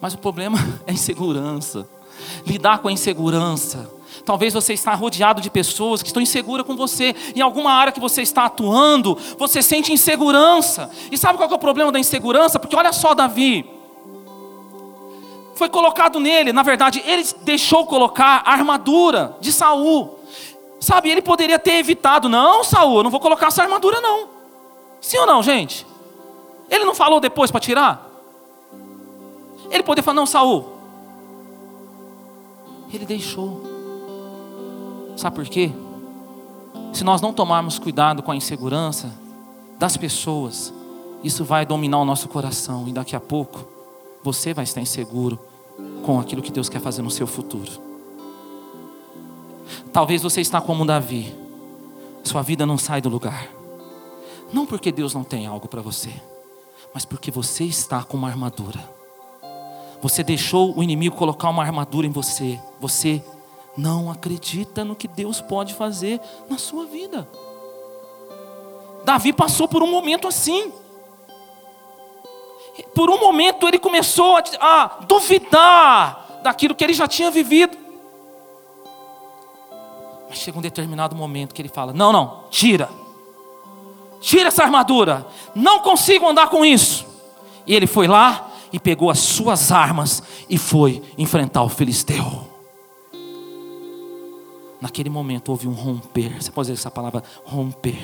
Mas 0.00 0.14
o 0.14 0.18
problema 0.18 0.58
é 0.86 0.90
a 0.90 0.94
insegurança. 0.94 1.88
Lidar 2.46 2.78
com 2.78 2.88
a 2.88 2.92
insegurança 2.92 3.90
Talvez 4.24 4.54
você 4.54 4.72
está 4.72 4.94
rodeado 4.94 5.40
de 5.40 5.50
pessoas 5.50 6.02
que 6.02 6.08
estão 6.08 6.22
inseguras 6.22 6.66
com 6.66 6.74
você. 6.74 7.14
Em 7.34 7.42
alguma 7.42 7.72
área 7.72 7.92
que 7.92 8.00
você 8.00 8.22
está 8.22 8.46
atuando, 8.46 9.18
você 9.38 9.62
sente 9.62 9.92
insegurança. 9.92 10.90
E 11.10 11.18
sabe 11.18 11.36
qual 11.36 11.50
é 11.50 11.54
o 11.54 11.58
problema 11.58 11.92
da 11.92 11.98
insegurança? 11.98 12.58
Porque 12.58 12.74
olha 12.74 12.92
só 12.92 13.14
Davi. 13.14 13.68
Foi 15.54 15.68
colocado 15.68 16.18
nele, 16.18 16.52
na 16.52 16.62
verdade, 16.62 17.02
ele 17.06 17.22
deixou 17.42 17.86
colocar 17.86 18.42
a 18.44 18.52
armadura 18.52 19.36
de 19.40 19.52
Saul. 19.52 20.18
Sabe, 20.80 21.10
ele 21.10 21.22
poderia 21.22 21.58
ter 21.58 21.74
evitado, 21.74 22.28
não, 22.28 22.64
Saul, 22.64 22.98
eu 22.98 23.02
não 23.04 23.10
vou 23.10 23.20
colocar 23.20 23.46
essa 23.46 23.62
armadura 23.62 24.00
não. 24.00 24.28
Sim 25.00 25.18
ou 25.18 25.26
não, 25.26 25.42
gente? 25.42 25.86
Ele 26.68 26.84
não 26.84 26.94
falou 26.94 27.20
depois 27.20 27.50
para 27.50 27.60
tirar? 27.60 28.10
Ele 29.70 29.82
poderia 29.82 30.02
falar, 30.02 30.16
não, 30.16 30.26
Saul. 30.26 30.72
Ele 32.92 33.04
deixou. 33.04 33.73
Sabe 35.16 35.36
por 35.36 35.46
quê? 35.46 35.72
Se 36.92 37.04
nós 37.04 37.20
não 37.20 37.32
tomarmos 37.32 37.78
cuidado 37.78 38.22
com 38.22 38.30
a 38.30 38.36
insegurança 38.36 39.12
das 39.78 39.96
pessoas, 39.96 40.72
isso 41.22 41.44
vai 41.44 41.64
dominar 41.66 41.98
o 41.98 42.04
nosso 42.04 42.28
coração 42.28 42.86
e 42.88 42.92
daqui 42.92 43.16
a 43.16 43.20
pouco 43.20 43.66
você 44.22 44.54
vai 44.54 44.64
estar 44.64 44.80
inseguro 44.80 45.38
com 46.04 46.20
aquilo 46.20 46.42
que 46.42 46.52
Deus 46.52 46.68
quer 46.68 46.80
fazer 46.80 47.02
no 47.02 47.10
seu 47.10 47.26
futuro. 47.26 47.70
Talvez 49.92 50.22
você 50.22 50.40
está 50.40 50.60
como 50.60 50.84
Davi. 50.84 51.34
Sua 52.22 52.42
vida 52.42 52.66
não 52.66 52.78
sai 52.78 53.00
do 53.00 53.08
lugar. 53.08 53.48
Não 54.52 54.66
porque 54.66 54.92
Deus 54.92 55.14
não 55.14 55.24
tem 55.24 55.46
algo 55.46 55.68
para 55.68 55.82
você, 55.82 56.10
mas 56.92 57.04
porque 57.04 57.30
você 57.30 57.64
está 57.64 58.02
com 58.02 58.16
uma 58.16 58.28
armadura. 58.28 58.80
Você 60.00 60.22
deixou 60.22 60.76
o 60.76 60.82
inimigo 60.82 61.16
colocar 61.16 61.48
uma 61.48 61.62
armadura 61.62 62.06
em 62.06 62.10
você. 62.10 62.60
Você 62.80 63.22
não 63.76 64.10
acredita 64.10 64.84
no 64.84 64.94
que 64.94 65.08
Deus 65.08 65.40
pode 65.40 65.74
fazer 65.74 66.20
na 66.48 66.58
sua 66.58 66.86
vida. 66.86 67.28
Davi 69.04 69.32
passou 69.32 69.68
por 69.68 69.82
um 69.82 69.90
momento 69.90 70.26
assim. 70.26 70.72
Por 72.94 73.10
um 73.10 73.18
momento 73.18 73.68
ele 73.68 73.78
começou 73.78 74.36
a, 74.36 74.42
a 74.60 74.86
duvidar 75.06 76.40
daquilo 76.42 76.74
que 76.74 76.82
ele 76.82 76.94
já 76.94 77.06
tinha 77.06 77.30
vivido. 77.30 77.76
Mas 80.28 80.38
chega 80.38 80.58
um 80.58 80.62
determinado 80.62 81.14
momento 81.14 81.54
que 81.54 81.62
ele 81.62 81.68
fala: 81.68 81.92
Não, 81.92 82.12
não, 82.12 82.44
tira. 82.50 82.88
Tira 84.20 84.48
essa 84.48 84.62
armadura. 84.62 85.26
Não 85.54 85.80
consigo 85.80 86.26
andar 86.26 86.48
com 86.48 86.64
isso. 86.64 87.06
E 87.66 87.74
ele 87.74 87.86
foi 87.86 88.06
lá 88.06 88.50
e 88.72 88.80
pegou 88.80 89.10
as 89.10 89.18
suas 89.18 89.70
armas 89.70 90.22
e 90.48 90.56
foi 90.56 91.02
enfrentar 91.16 91.62
o 91.62 91.68
filisteu. 91.68 92.53
Naquele 94.84 95.08
momento 95.08 95.48
houve 95.48 95.66
um 95.66 95.72
romper. 95.72 96.42
Você 96.42 96.50
pode 96.50 96.66
dizer 96.66 96.78
essa 96.78 96.90
palavra 96.90 97.24
romper. 97.42 97.96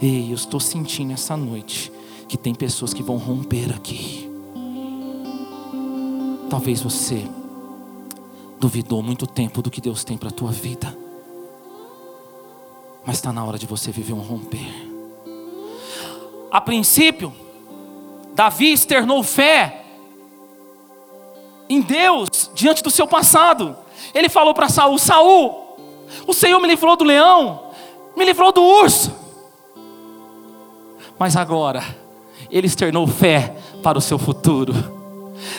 Ei, 0.00 0.30
eu 0.30 0.34
estou 0.34 0.58
sentindo 0.58 1.12
essa 1.12 1.36
noite 1.36 1.92
que 2.26 2.38
tem 2.38 2.54
pessoas 2.54 2.94
que 2.94 3.02
vão 3.02 3.18
romper 3.18 3.74
aqui. 3.76 4.26
Talvez 6.48 6.80
você 6.80 7.28
duvidou 8.58 9.02
muito 9.02 9.26
tempo 9.26 9.60
do 9.60 9.70
que 9.70 9.82
Deus 9.82 10.02
tem 10.02 10.16
para 10.16 10.30
a 10.30 10.32
tua 10.32 10.50
vida. 10.50 10.96
Mas 13.04 13.16
está 13.16 13.30
na 13.30 13.44
hora 13.44 13.58
de 13.58 13.66
você 13.66 13.92
viver 13.92 14.14
um 14.14 14.20
romper. 14.20 14.72
A 16.50 16.58
princípio, 16.58 17.34
Davi 18.34 18.72
externou 18.72 19.22
fé 19.22 19.84
em 21.68 21.82
Deus 21.82 22.50
diante 22.54 22.82
do 22.82 22.90
seu 22.90 23.06
passado. 23.06 23.76
Ele 24.14 24.30
falou 24.30 24.54
para 24.54 24.70
Saul: 24.70 24.98
Saul, 24.98 25.61
o 26.26 26.32
Senhor 26.32 26.60
me 26.60 26.68
livrou 26.68 26.96
do 26.96 27.04
leão, 27.04 27.70
me 28.16 28.24
livrou 28.24 28.52
do 28.52 28.62
urso. 28.62 29.12
Mas 31.18 31.36
agora, 31.36 31.82
ele 32.50 32.66
externou 32.66 33.06
fé 33.06 33.56
para 33.82 33.98
o 33.98 34.00
seu 34.00 34.18
futuro. 34.18 35.01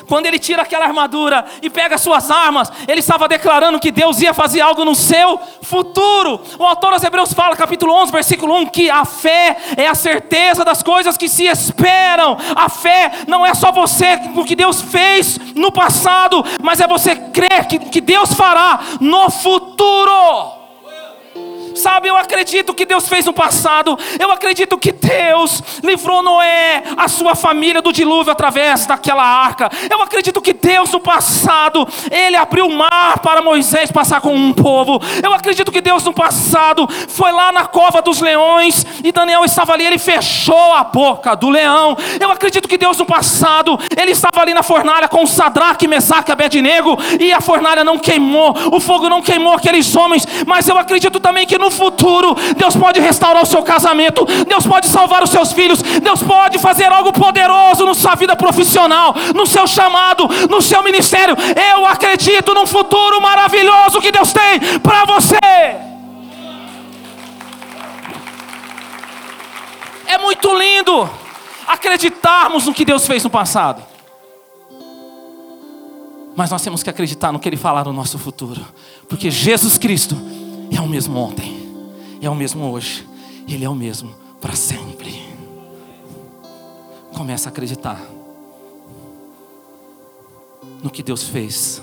Quando 0.08 0.26
ele 0.26 0.40
tira 0.40 0.62
aquela 0.62 0.86
armadura 0.86 1.46
e 1.62 1.70
pega 1.70 1.98
suas 1.98 2.30
armas, 2.30 2.72
ele 2.88 3.00
estava 3.00 3.28
declarando 3.28 3.80
que 3.80 3.92
Deus 3.92 4.22
ia 4.22 4.34
fazer 4.34 4.62
algo 4.62 4.86
no 4.86 4.96
seu 4.96 5.40
futuro. 5.62 6.42
O 6.58 6.64
autor 6.64 6.94
aos 6.94 7.04
Hebreus 7.04 7.34
fala, 7.34 7.56
capítulo 7.56 7.94
11, 7.94 8.12
versículo 8.12 8.56
1, 8.62 8.66
que 8.68 8.90
a 8.90 9.06
fé 9.06 9.58
é 9.78 9.88
a 9.88 9.96
certeza 9.96 10.64
das 10.64 10.84
coisas 10.84 11.18
que 11.18 11.28
se 11.28 11.46
esperam. 11.46 12.38
A 12.56 12.70
fé 12.70 13.12
não 13.28 13.46
é 13.46 13.54
só 13.54 13.72
você, 13.72 14.20
o 14.36 14.44
que 14.44 14.56
Deus 14.56 14.82
fez 14.82 15.38
no 15.56 15.72
passado, 15.72 16.44
mas 16.62 16.80
é 16.80 16.88
você 16.88 17.16
crer 17.16 17.66
que, 17.68 17.80
que 17.80 18.02
Deus 18.02 18.34
fará 18.34 18.80
no 19.00 19.30
futuro. 19.30 20.63
Sabe, 21.76 22.08
eu 22.08 22.16
acredito 22.16 22.74
que 22.74 22.86
Deus 22.86 23.08
fez 23.08 23.26
no 23.26 23.34
passado. 23.34 23.98
Eu 24.20 24.32
acredito 24.32 24.78
que 24.78 24.92
Deus 24.92 25.62
livrou 25.84 26.22
Noé, 26.22 26.84
a 26.96 27.08
sua 27.08 27.36
família 27.36 27.82
do 27.82 27.92
dilúvio 27.92 28.32
através 28.32 28.86
daquela 28.86 29.24
arca. 29.24 29.70
Eu 29.90 30.02
acredito 30.02 30.42
que 30.42 30.54
Deus 30.54 30.92
no 30.92 31.00
passado, 31.00 31.88
ele 32.12 32.36
abriu 32.36 32.68
o 32.68 32.76
mar 32.76 33.20
para 33.20 33.42
Moisés 33.42 33.92
passar 33.92 34.22
com 34.22 34.34
um 34.34 34.54
povo. 34.54 35.00
Eu 35.22 35.34
acredito 35.34 35.72
que 35.72 35.82
Deus 35.82 36.04
no 36.04 36.14
passado 36.14 36.88
foi 37.08 37.32
lá 37.32 37.52
na 37.52 37.66
cova 37.66 38.02
dos 38.02 38.22
leões 38.22 38.86
e 39.04 39.12
Daniel 39.12 39.44
estava 39.44 39.74
ali, 39.74 39.86
ele 39.86 39.98
fechou 39.98 40.74
a 40.74 40.84
boca 40.84 41.36
do 41.36 41.50
leão. 41.50 41.98
Eu 42.20 42.32
acredito 42.32 42.68
que 42.68 42.78
Deus 42.78 42.98
no 42.98 43.06
passado, 43.06 43.80
ele 43.98 44.12
estava 44.12 44.42
ali 44.42 44.54
na 44.54 44.64
fornalha 44.64 45.08
com 45.08 45.26
Sadraque, 45.26 45.88
Mesaque 45.88 46.32
Abednego 46.32 46.98
e 47.20 47.34
a 47.34 47.42
fornalha 47.42 47.84
não 47.84 47.98
queimou, 47.98 48.56
o 48.72 48.80
fogo 48.80 49.10
não 49.10 49.22
queimou 49.22 49.54
aqueles 49.54 49.96
homens, 49.96 50.28
mas 50.46 50.68
eu 50.68 50.78
acredito 50.78 51.20
também 51.20 51.46
que 51.46 51.58
no 51.58 51.63
futuro, 51.70 52.36
Deus 52.58 52.76
pode 52.76 53.00
restaurar 53.00 53.44
o 53.44 53.46
seu 53.46 53.62
casamento, 53.64 54.26
Deus 54.48 54.66
pode 54.66 54.88
salvar 54.88 55.24
os 55.24 55.30
seus 55.30 55.52
filhos, 55.52 55.82
Deus 55.82 56.22
pode 56.22 56.60
fazer 56.60 56.92
algo 56.92 57.12
poderoso 57.12 57.86
na 57.86 57.94
sua 57.94 58.16
vida 58.16 58.36
profissional, 58.36 59.14
no 59.36 59.46
seu 59.46 59.68
chamado, 59.68 60.28
no 60.50 60.62
seu 60.62 60.84
ministério. 60.84 61.36
Eu 61.74 61.86
acredito 61.86 62.54
num 62.54 62.66
futuro 62.66 63.22
maravilhoso 63.22 64.02
que 64.02 64.12
Deus 64.12 64.34
tem 64.34 64.80
para 64.80 65.06
você. 65.06 65.38
É 70.06 70.18
muito 70.20 70.56
lindo 70.58 71.10
acreditarmos 71.68 72.66
no 72.66 72.74
que 72.74 72.86
Deus 72.86 73.08
fez 73.08 73.24
no 73.24 73.30
passado. 73.30 73.84
Mas 76.36 76.50
nós 76.50 76.62
temos 76.62 76.82
que 76.82 76.90
acreditar 76.90 77.32
no 77.32 77.40
que 77.40 77.48
Ele 77.48 77.58
falar 77.58 77.86
no 77.86 77.94
nosso 77.94 78.18
futuro, 78.18 78.66
porque 79.08 79.30
Jesus 79.30 79.78
Cristo 79.78 80.16
é 80.72 80.80
o 80.80 80.88
mesmo 80.88 81.18
ontem, 81.18 81.70
é 82.22 82.30
o 82.30 82.36
mesmo 82.36 82.72
hoje, 82.72 83.08
Ele 83.48 83.66
é 83.66 83.70
o 83.70 83.76
mesmo 83.76 84.14
para 84.40 84.56
sempre. 84.56 85.24
Começa 87.14 87.50
a 87.50 87.52
acreditar 87.52 88.02
no 90.82 90.90
que 90.90 91.02
Deus 91.02 91.24
fez 91.24 91.82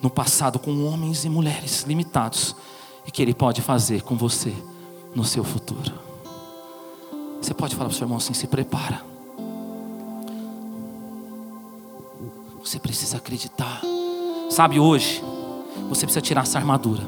no 0.00 0.10
passado 0.10 0.58
com 0.58 0.84
homens 0.84 1.24
e 1.24 1.30
mulheres 1.30 1.82
limitados 1.82 2.54
e 3.06 3.10
que 3.10 3.22
Ele 3.22 3.32
pode 3.32 3.62
fazer 3.62 4.02
com 4.02 4.16
você 4.16 4.54
no 5.14 5.24
seu 5.24 5.42
futuro. 5.42 5.92
Você 7.40 7.54
pode 7.54 7.74
falar 7.74 7.88
para 7.88 7.94
o 7.94 7.96
seu 7.96 8.04
irmão 8.04 8.18
assim: 8.18 8.34
se 8.34 8.46
prepara. 8.46 9.02
Você 12.62 12.78
precisa 12.78 13.18
acreditar. 13.18 13.82
Sabe, 14.50 14.80
hoje, 14.80 15.22
você 15.88 16.06
precisa 16.06 16.22
tirar 16.22 16.42
essa 16.42 16.58
armadura. 16.58 17.02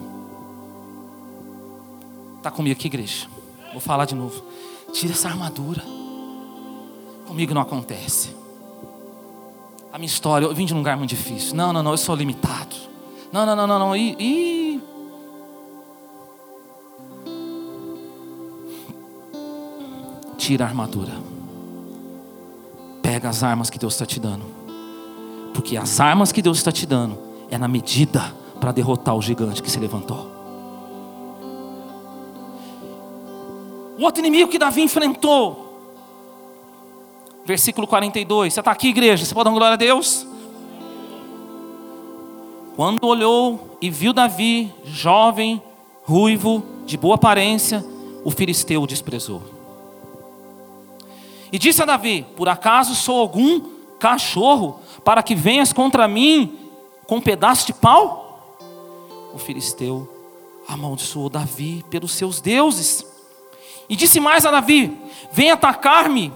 Está 2.47 2.55
comigo 2.55 2.79
aqui, 2.79 2.87
igreja? 2.87 3.27
Vou 3.73 3.81
falar 3.81 4.05
de 4.05 4.15
novo. 4.15 4.41
Tira 4.93 5.13
essa 5.13 5.27
armadura. 5.27 5.83
Comigo 7.27 7.53
não 7.53 7.61
acontece. 7.61 8.37
A 9.93 9.99
minha 9.99 10.07
história, 10.07 10.47
eu 10.47 10.55
vim 10.55 10.65
de 10.65 10.73
um 10.73 10.77
lugar 10.77 10.97
muito 10.97 11.11
difícil. 11.11 11.57
Não, 11.57 11.73
não, 11.73 11.83
não, 11.83 11.91
eu 11.91 11.97
sou 11.97 12.15
limitado. 12.15 12.77
Não, 13.33 13.45
não, 13.45 13.57
não, 13.57 13.67
não, 13.67 13.79
não. 13.81 13.97
E, 13.97 14.17
e... 14.21 14.81
Tira 20.39 20.67
a 20.67 20.69
armadura. 20.69 21.15
Pega 23.03 23.29
as 23.29 23.43
armas 23.43 23.69
que 23.71 23.77
Deus 23.77 23.95
está 23.95 24.07
te 24.07 24.21
dando. 24.21 24.45
Porque 25.53 25.77
as 25.77 25.99
armas 25.99 26.31
que 26.31 26.41
Deus 26.41 26.59
está 26.59 26.71
te 26.71 26.87
dando 26.87 27.19
é 27.51 27.59
na 27.59 27.67
medida 27.67 28.33
para 28.61 28.71
derrotar 28.71 29.17
o 29.17 29.21
gigante 29.21 29.61
que 29.61 29.69
se 29.69 29.81
levantou. 29.81 30.36
O 33.99 34.03
outro 34.03 34.21
inimigo 34.21 34.51
que 34.51 34.59
Davi 34.59 34.83
enfrentou. 34.83 35.65
Versículo 37.45 37.87
42. 37.87 38.53
Você 38.53 38.61
está 38.61 38.73
aqui, 38.73 38.89
igreja? 38.89 39.25
Você 39.25 39.35
pode 39.35 39.49
dar 39.49 39.55
glória 39.55 39.75
a 39.75 39.77
Deus? 39.77 40.27
Quando 42.75 43.07
olhou 43.07 43.79
e 43.81 43.89
viu 43.89 44.13
Davi, 44.13 44.71
jovem, 44.85 45.63
ruivo, 46.03 46.63
de 46.85 46.97
boa 46.97 47.15
aparência, 47.15 47.85
o 48.23 48.31
filisteu 48.31 48.83
o 48.83 48.87
desprezou. 48.87 49.43
E 51.51 51.59
disse 51.59 51.83
a 51.83 51.87
Davi: 51.87 52.27
Por 52.37 52.49
acaso 52.49 52.95
sou 52.95 53.19
algum 53.19 53.61
cachorro 53.99 54.81
para 55.03 55.23
que 55.23 55.35
venhas 55.35 55.73
contra 55.73 56.07
mim 56.07 56.59
com 57.07 57.17
um 57.17 57.21
pedaço 57.21 57.67
de 57.67 57.73
pau? 57.73 58.59
O 59.33 59.39
filisteu 59.39 60.07
amaldiçoou 60.69 61.31
Davi 61.31 61.85
pelos 61.89 62.13
seus 62.13 62.41
deuses. 62.41 63.16
E 63.89 63.97
disse 63.97 64.21
mais 64.21 64.45
a 64.47 64.51
Davi: 64.51 64.97
Vem 65.33 65.51
atacar-me, 65.51 66.33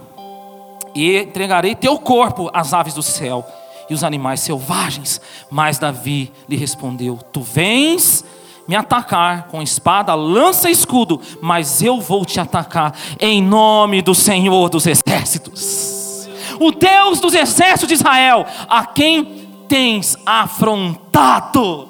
e 0.93 1.17
entregarei 1.17 1.75
teu 1.75 1.97
corpo 1.97 2.49
às 2.53 2.73
aves 2.73 2.93
do 2.93 3.03
céu 3.03 3.45
e 3.89 3.93
os 3.93 4.03
animais 4.03 4.39
selvagens. 4.39 5.21
Mas 5.49 5.77
Davi 5.77 6.31
lhe 6.47 6.55
respondeu: 6.55 7.19
Tu 7.31 7.41
vens 7.41 8.23
me 8.67 8.75
atacar 8.75 9.47
com 9.47 9.61
espada, 9.61 10.13
lança 10.13 10.69
e 10.69 10.71
escudo, 10.71 11.19
mas 11.41 11.81
eu 11.81 11.99
vou 11.99 12.25
te 12.25 12.39
atacar 12.39 12.95
em 13.19 13.41
nome 13.41 14.01
do 14.01 14.15
Senhor 14.15 14.69
dos 14.69 14.87
exércitos. 14.87 16.29
O 16.59 16.71
Deus 16.71 17.19
dos 17.19 17.33
exércitos 17.33 17.87
de 17.87 17.95
Israel, 17.95 18.45
a 18.69 18.85
quem 18.85 19.49
tens 19.67 20.15
afrontado. 20.25 21.89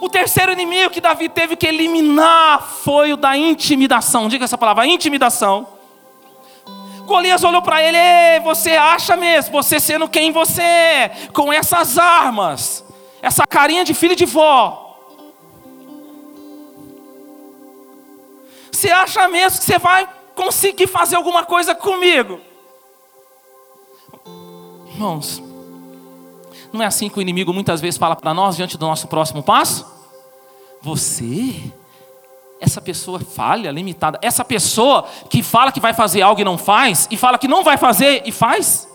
O 0.00 0.08
terceiro 0.08 0.52
inimigo 0.52 0.90
que 0.90 1.00
Davi 1.00 1.28
teve 1.28 1.56
que 1.56 1.66
eliminar 1.66 2.62
foi 2.62 3.12
o 3.12 3.16
da 3.16 3.36
intimidação. 3.36 4.28
Diga 4.28 4.44
essa 4.44 4.56
palavra, 4.56 4.86
intimidação. 4.86 5.66
Golias 7.04 7.42
olhou 7.42 7.62
para 7.62 7.82
ele: 7.82 8.40
Você 8.44 8.72
acha 8.72 9.16
mesmo, 9.16 9.50
você 9.50 9.80
sendo 9.80 10.08
quem 10.08 10.30
você 10.30 10.62
é, 10.62 11.08
com 11.32 11.52
essas 11.52 11.98
armas, 11.98 12.84
essa 13.20 13.46
carinha 13.46 13.84
de 13.84 13.94
filho 13.94 14.14
de 14.14 14.24
vó. 14.24 14.84
Você 18.70 18.90
acha 18.90 19.26
mesmo 19.26 19.58
que 19.58 19.64
você 19.64 19.78
vai 19.78 20.08
conseguir 20.36 20.86
fazer 20.86 21.16
alguma 21.16 21.44
coisa 21.44 21.74
comigo? 21.74 22.40
Irmãos, 24.86 25.42
não 26.78 26.84
é 26.84 26.86
assim 26.86 27.08
que 27.10 27.18
o 27.18 27.22
inimigo 27.22 27.52
muitas 27.52 27.80
vezes 27.80 27.98
fala 27.98 28.16
para 28.16 28.32
nós 28.32 28.56
diante 28.56 28.78
do 28.78 28.86
nosso 28.86 29.08
próximo 29.08 29.42
passo? 29.42 29.84
Você, 30.80 31.72
essa 32.60 32.80
pessoa 32.80 33.18
falha, 33.18 33.70
limitada, 33.72 34.18
essa 34.22 34.44
pessoa 34.44 35.02
que 35.28 35.42
fala 35.42 35.72
que 35.72 35.80
vai 35.80 35.92
fazer 35.92 36.22
algo 36.22 36.40
e 36.40 36.44
não 36.44 36.56
faz, 36.56 37.08
e 37.10 37.16
fala 37.16 37.36
que 37.36 37.48
não 37.48 37.64
vai 37.64 37.76
fazer 37.76 38.22
e 38.24 38.30
faz? 38.30 38.88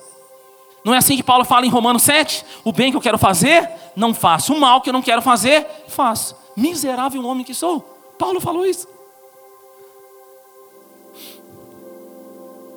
Não 0.83 0.93
é 0.93 0.97
assim 0.97 1.17
que 1.17 1.23
Paulo 1.23 1.43
fala 1.43 1.65
em 1.65 1.69
Romanos 1.69 2.03
7? 2.03 2.45
O 2.63 2.71
bem 2.71 2.89
que 2.89 2.97
eu 2.97 3.01
quero 3.01 3.17
fazer, 3.17 3.69
não 3.95 4.13
faço. 4.13 4.53
O 4.53 4.59
mal 4.59 4.81
que 4.81 4.89
eu 4.89 4.93
não 4.93 5.01
quero 5.01 5.21
fazer, 5.21 5.67
faço. 5.87 6.35
Miserável 6.55 7.25
homem 7.25 7.45
que 7.45 7.53
sou. 7.53 7.81
Paulo 8.17 8.39
falou 8.39 8.65
isso. 8.65 8.87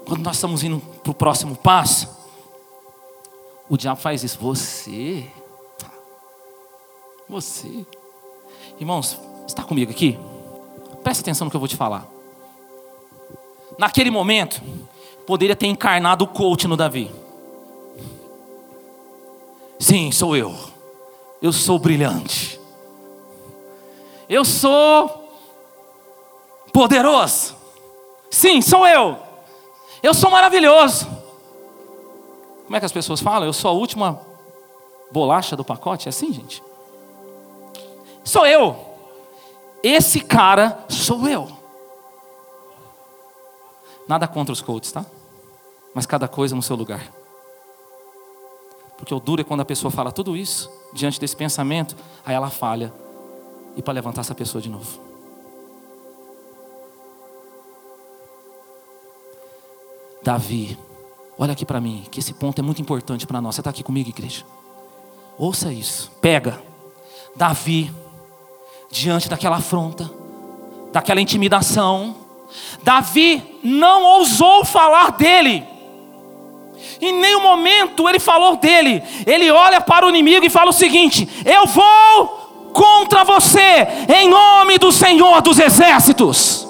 Quando 0.04 0.22
nós 0.22 0.36
estamos 0.36 0.62
indo 0.62 0.80
para 1.02 1.10
o 1.10 1.14
próximo 1.14 1.56
passo, 1.56 2.15
o 3.68 3.76
diabo 3.76 4.00
faz 4.00 4.22
isso. 4.22 4.38
Você. 4.38 5.26
Você. 7.28 7.86
Irmãos, 8.78 9.18
está 9.46 9.62
comigo 9.62 9.90
aqui? 9.90 10.18
Presta 11.02 11.22
atenção 11.22 11.44
no 11.44 11.50
que 11.50 11.56
eu 11.56 11.60
vou 11.60 11.68
te 11.68 11.76
falar. 11.76 12.06
Naquele 13.78 14.10
momento, 14.10 14.62
poderia 15.26 15.56
ter 15.56 15.66
encarnado 15.66 16.24
o 16.24 16.28
coach 16.28 16.66
no 16.66 16.76
Davi. 16.76 17.10
Sim, 19.78 20.10
sou 20.10 20.36
eu. 20.36 20.54
Eu 21.42 21.52
sou 21.52 21.78
brilhante. 21.78 22.60
Eu 24.28 24.44
sou 24.44 25.30
poderoso. 26.72 27.54
Sim, 28.30 28.60
sou 28.60 28.86
eu. 28.86 29.18
Eu 30.02 30.14
sou 30.14 30.30
maravilhoso. 30.30 31.15
Como 32.66 32.76
é 32.76 32.80
que 32.80 32.86
as 32.86 32.92
pessoas 32.92 33.20
falam? 33.20 33.46
Eu 33.46 33.52
sou 33.52 33.70
a 33.70 33.74
última 33.74 34.20
bolacha 35.10 35.56
do 35.56 35.64
pacote? 35.64 36.08
É 36.08 36.10
assim, 36.10 36.32
gente? 36.32 36.62
Sou 38.24 38.44
eu. 38.44 38.76
Esse 39.82 40.20
cara 40.20 40.84
sou 40.88 41.28
eu. 41.28 41.48
Nada 44.08 44.26
contra 44.26 44.52
os 44.52 44.60
coaches, 44.60 44.90
tá? 44.90 45.06
Mas 45.94 46.06
cada 46.06 46.26
coisa 46.26 46.56
no 46.56 46.62
seu 46.62 46.74
lugar. 46.74 47.12
Porque 48.96 49.14
o 49.14 49.20
duro 49.20 49.42
é 49.42 49.44
quando 49.44 49.60
a 49.60 49.64
pessoa 49.64 49.90
fala 49.90 50.10
tudo 50.10 50.36
isso, 50.36 50.70
diante 50.92 51.20
desse 51.20 51.36
pensamento, 51.36 51.94
aí 52.24 52.34
ela 52.34 52.50
falha. 52.50 52.92
E 53.76 53.82
para 53.82 53.94
levantar 53.94 54.22
essa 54.22 54.34
pessoa 54.34 54.60
de 54.60 54.68
novo. 54.68 55.00
Davi 60.22 60.76
Olha 61.38 61.52
aqui 61.52 61.66
para 61.66 61.80
mim, 61.80 62.04
que 62.10 62.20
esse 62.20 62.32
ponto 62.32 62.58
é 62.58 62.62
muito 62.62 62.80
importante 62.80 63.26
para 63.26 63.40
nós. 63.40 63.54
Você 63.54 63.60
está 63.60 63.70
aqui 63.70 63.82
comigo, 63.82 64.08
igreja? 64.08 64.44
Ouça 65.38 65.72
isso. 65.72 66.10
Pega. 66.20 66.60
Davi, 67.34 67.92
diante 68.90 69.28
daquela 69.28 69.56
afronta, 69.56 70.10
daquela 70.92 71.20
intimidação, 71.20 72.16
Davi 72.82 73.58
não 73.62 74.02
ousou 74.18 74.64
falar 74.64 75.12
dele. 75.12 75.62
Em 77.00 77.12
nenhum 77.12 77.42
momento 77.42 78.08
ele 78.08 78.18
falou 78.18 78.56
dele. 78.56 79.02
Ele 79.26 79.50
olha 79.50 79.80
para 79.80 80.06
o 80.06 80.08
inimigo 80.08 80.46
e 80.46 80.50
fala 80.50 80.70
o 80.70 80.74
seguinte: 80.74 81.28
Eu 81.44 81.66
vou 81.66 82.70
contra 82.72 83.24
você, 83.24 83.86
em 84.08 84.28
nome 84.28 84.78
do 84.78 84.90
Senhor 84.90 85.42
dos 85.42 85.58
Exércitos. 85.58 86.65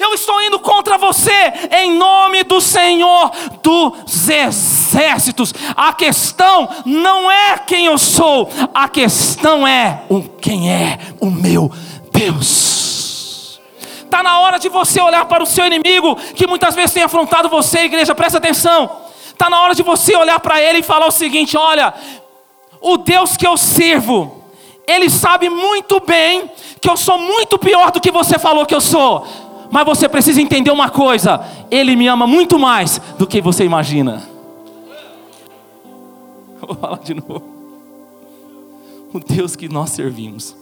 Eu 0.00 0.14
estou 0.14 0.40
indo 0.40 0.58
contra 0.58 0.96
você 0.96 1.52
em 1.70 1.92
nome 1.92 2.42
do 2.42 2.58
Senhor 2.58 3.30
dos 3.62 4.30
exércitos. 4.30 5.52
A 5.76 5.92
questão 5.92 6.66
não 6.86 7.30
é 7.30 7.58
quem 7.58 7.84
eu 7.84 7.98
sou, 7.98 8.48
a 8.72 8.88
questão 8.88 9.68
é 9.68 10.02
o 10.08 10.22
quem 10.22 10.72
é 10.72 10.98
o 11.20 11.26
meu 11.26 11.70
Deus. 12.10 13.60
Está 14.02 14.22
na 14.22 14.40
hora 14.40 14.58
de 14.58 14.70
você 14.70 15.02
olhar 15.02 15.26
para 15.26 15.42
o 15.42 15.46
seu 15.46 15.66
inimigo 15.66 16.16
que 16.34 16.46
muitas 16.46 16.74
vezes 16.74 16.94
tem 16.94 17.02
afrontado 17.02 17.50
você, 17.50 17.80
igreja, 17.80 18.14
presta 18.14 18.38
atenção. 18.38 18.90
Está 19.26 19.50
na 19.50 19.60
hora 19.60 19.74
de 19.74 19.82
você 19.82 20.16
olhar 20.16 20.40
para 20.40 20.62
ele 20.62 20.78
e 20.78 20.82
falar 20.82 21.08
o 21.08 21.12
seguinte: 21.12 21.58
olha, 21.58 21.92
o 22.80 22.96
Deus 22.96 23.36
que 23.36 23.46
eu 23.46 23.54
sirvo, 23.58 24.46
ele 24.86 25.10
sabe 25.10 25.50
muito 25.50 26.00
bem 26.00 26.50
que 26.80 26.88
eu 26.88 26.96
sou 26.96 27.18
muito 27.18 27.58
pior 27.58 27.90
do 27.90 28.00
que 28.00 28.10
você 28.10 28.38
falou 28.38 28.64
que 28.64 28.74
eu 28.74 28.80
sou. 28.80 29.49
Mas 29.70 29.84
você 29.84 30.08
precisa 30.08 30.40
entender 30.40 30.70
uma 30.70 30.90
coisa: 30.90 31.40
Ele 31.70 31.94
me 31.94 32.08
ama 32.08 32.26
muito 32.26 32.58
mais 32.58 33.00
do 33.18 33.26
que 33.26 33.40
você 33.40 33.64
imagina. 33.64 34.22
Vou 36.60 36.74
falar 36.76 36.98
de 36.98 37.14
novo. 37.14 37.42
O 39.12 39.18
Deus 39.18 39.56
que 39.56 39.68
nós 39.68 39.90
servimos, 39.90 40.54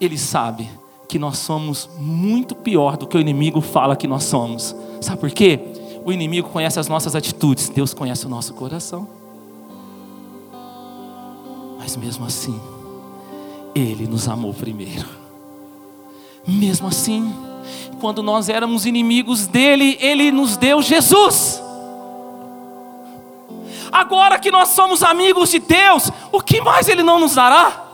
Ele 0.00 0.18
sabe 0.18 0.68
que 1.08 1.18
nós 1.18 1.38
somos 1.38 1.88
muito 1.98 2.54
pior 2.54 2.96
do 2.96 3.06
que 3.06 3.16
o 3.16 3.20
inimigo 3.20 3.60
fala 3.60 3.96
que 3.96 4.06
nós 4.06 4.24
somos. 4.24 4.74
Sabe 5.00 5.18
por 5.18 5.30
quê? 5.30 5.60
O 6.04 6.12
inimigo 6.12 6.48
conhece 6.48 6.78
as 6.78 6.88
nossas 6.88 7.14
atitudes, 7.14 7.68
Deus 7.68 7.94
conhece 7.94 8.26
o 8.26 8.28
nosso 8.28 8.52
coração. 8.54 9.08
Mas 11.78 11.96
mesmo 11.96 12.24
assim, 12.24 12.58
Ele 13.74 14.06
nos 14.06 14.28
amou 14.28 14.52
primeiro. 14.52 15.08
Mesmo 16.46 16.88
assim, 16.88 17.32
quando 18.00 18.22
nós 18.22 18.48
éramos 18.48 18.86
inimigos 18.86 19.46
dele, 19.46 19.96
ele 20.00 20.30
nos 20.30 20.56
deu 20.56 20.82
Jesus. 20.82 21.62
Agora 23.90 24.38
que 24.38 24.50
nós 24.50 24.70
somos 24.70 25.02
amigos 25.02 25.50
de 25.50 25.60
Deus, 25.60 26.10
o 26.32 26.40
que 26.40 26.60
mais 26.60 26.88
ele 26.88 27.02
não 27.02 27.20
nos 27.20 27.34
dará? 27.34 27.84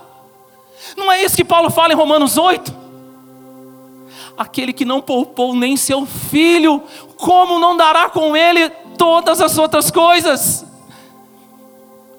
Não 0.97 1.11
é 1.11 1.23
isso 1.23 1.35
que 1.35 1.45
Paulo 1.45 1.69
fala 1.69 1.93
em 1.93 1.95
Romanos 1.95 2.37
8? 2.37 2.75
Aquele 4.37 4.73
que 4.73 4.83
não 4.83 5.01
poupou 5.01 5.55
nem 5.55 5.77
seu 5.77 6.05
filho, 6.05 6.81
como 7.17 7.59
não 7.59 7.77
dará 7.77 8.09
com 8.09 8.35
ele 8.35 8.69
todas 8.97 9.39
as 9.39 9.57
outras 9.57 9.91
coisas? 9.91 10.65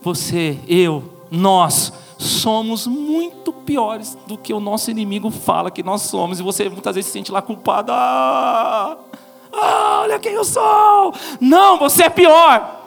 Você, 0.01 0.59
eu, 0.69 1.05
nós 1.31 1.93
somos 2.23 2.87
muito 2.87 3.53
piores 3.53 4.17
do 4.27 4.39
que 4.39 4.53
o 4.53 4.61
nosso 4.61 4.91
inimigo 4.91 5.31
fala 5.31 5.71
que 5.71 5.83
nós 5.83 6.03
somos. 6.03 6.41
E 6.41 6.43
você 6.43 6.69
muitas 6.69 6.95
vezes 6.95 7.07
se 7.07 7.13
sente 7.13 7.33
lá 7.33 7.43
culpado. 7.43 7.93
Ah, 7.93 8.97
ah, 9.53 10.01
olha 10.03 10.19
quem 10.19 10.33
eu 10.33 10.45
sou. 10.45 11.15
Não, 11.41 11.79
você 11.79 12.05
é 12.05 12.11
pior. 12.11 12.81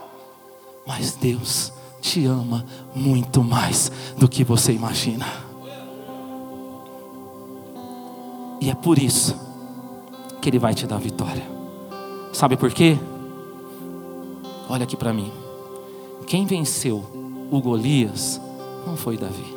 Mas 0.86 1.14
Deus 1.16 1.72
te 2.02 2.26
ama 2.26 2.66
muito 2.94 3.44
mais 3.44 3.92
do 4.18 4.28
que 4.28 4.44
você 4.44 4.72
imagina. 4.72 5.26
E 8.62 8.70
é 8.70 8.76
por 8.76 8.98
isso 8.98 9.36
que 10.42 10.50
Ele 10.50 10.60
vai 10.60 10.74
te 10.74 10.88
dar 10.88 11.00
vitória. 11.00 11.44
Sabe 12.32 12.58
por 12.58 12.72
quê? 12.72 12.98
Olha 14.70 14.84
aqui 14.84 14.96
para 14.96 15.14
mim. 15.14 15.32
Quem 16.28 16.46
venceu 16.46 17.04
o 17.52 17.62
Golias 17.62 18.42
não 18.86 18.96
foi 18.96 19.18
Davi, 19.18 19.56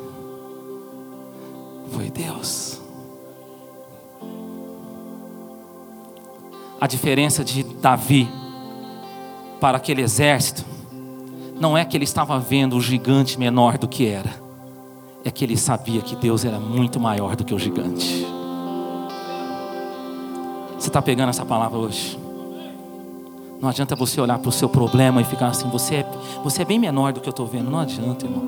foi 1.91 2.09
Deus. 2.09 2.79
A 6.79 6.87
diferença 6.87 7.43
de 7.43 7.63
Davi 7.63 8.29
para 9.59 9.77
aquele 9.77 10.01
exército 10.01 10.65
não 11.59 11.77
é 11.77 11.83
que 11.83 11.97
ele 11.97 12.05
estava 12.05 12.39
vendo 12.39 12.77
o 12.77 12.81
gigante 12.81 13.37
menor 13.37 13.77
do 13.77 13.87
que 13.87 14.07
era, 14.07 14.33
é 15.25 15.29
que 15.29 15.43
ele 15.43 15.57
sabia 15.57 16.01
que 16.01 16.15
Deus 16.15 16.45
era 16.45 16.59
muito 16.59 16.99
maior 16.99 17.35
do 17.35 17.43
que 17.43 17.53
o 17.53 17.59
gigante. 17.59 18.25
Você 20.77 20.87
está 20.87 21.01
pegando 21.01 21.29
essa 21.29 21.45
palavra 21.45 21.77
hoje? 21.77 22.17
Não 23.61 23.67
adianta 23.67 23.93
você 23.93 24.21
olhar 24.21 24.39
para 24.39 24.47
o 24.47 24.51
seu 24.53 24.69
problema 24.69 25.19
e 25.19 25.25
ficar 25.25 25.47
assim, 25.47 25.67
você 25.69 25.95
é, 25.95 26.05
você 26.41 26.61
é 26.61 26.65
bem 26.65 26.79
menor 26.79 27.11
do 27.11 27.19
que 27.19 27.27
eu 27.27 27.31
estou 27.31 27.45
vendo. 27.45 27.69
Não 27.69 27.79
adianta, 27.79 28.25
irmão. 28.25 28.47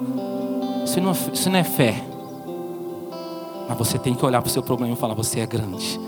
Isso 0.83 0.99
não, 0.99 1.11
isso 1.11 1.49
não 1.49 1.59
é 1.59 1.63
fé. 1.63 2.03
Mas 3.67 3.77
você 3.77 3.97
tem 3.97 4.13
que 4.13 4.25
olhar 4.25 4.41
para 4.41 4.49
o 4.49 4.51
seu 4.51 4.63
problema 4.63 4.93
e 4.93 4.97
falar: 4.97 5.13
Você 5.13 5.39
é 5.39 5.45
grande. 5.45 5.99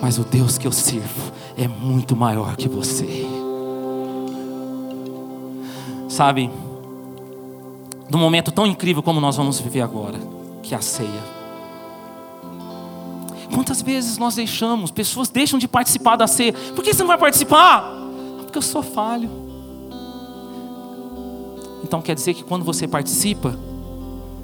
Mas 0.00 0.18
o 0.18 0.24
Deus 0.24 0.56
que 0.56 0.66
eu 0.66 0.72
sirvo 0.72 1.32
é 1.56 1.68
muito 1.68 2.16
maior 2.16 2.56
que 2.56 2.68
você. 2.68 3.26
Sabe, 6.08 6.50
num 8.10 8.18
momento 8.18 8.50
tão 8.50 8.66
incrível 8.66 9.02
como 9.02 9.20
nós 9.20 9.36
vamos 9.36 9.60
viver 9.60 9.82
agora, 9.82 10.18
que 10.62 10.74
é 10.74 10.78
a 10.78 10.80
ceia. 10.80 11.40
Quantas 13.52 13.82
vezes 13.82 14.16
nós 14.16 14.34
deixamos, 14.36 14.90
pessoas 14.90 15.28
deixam 15.28 15.58
de 15.58 15.68
participar 15.68 16.16
da 16.16 16.26
ceia. 16.26 16.52
Por 16.74 16.82
que 16.82 16.94
você 16.94 17.02
não 17.02 17.08
vai 17.08 17.18
participar? 17.18 17.84
Porque 18.38 18.56
eu 18.56 18.62
sou 18.62 18.82
falho. 18.82 19.30
Então 21.84 22.00
quer 22.00 22.14
dizer 22.14 22.34
que 22.34 22.44
quando 22.44 22.64
você 22.64 22.88
participa, 22.88 23.58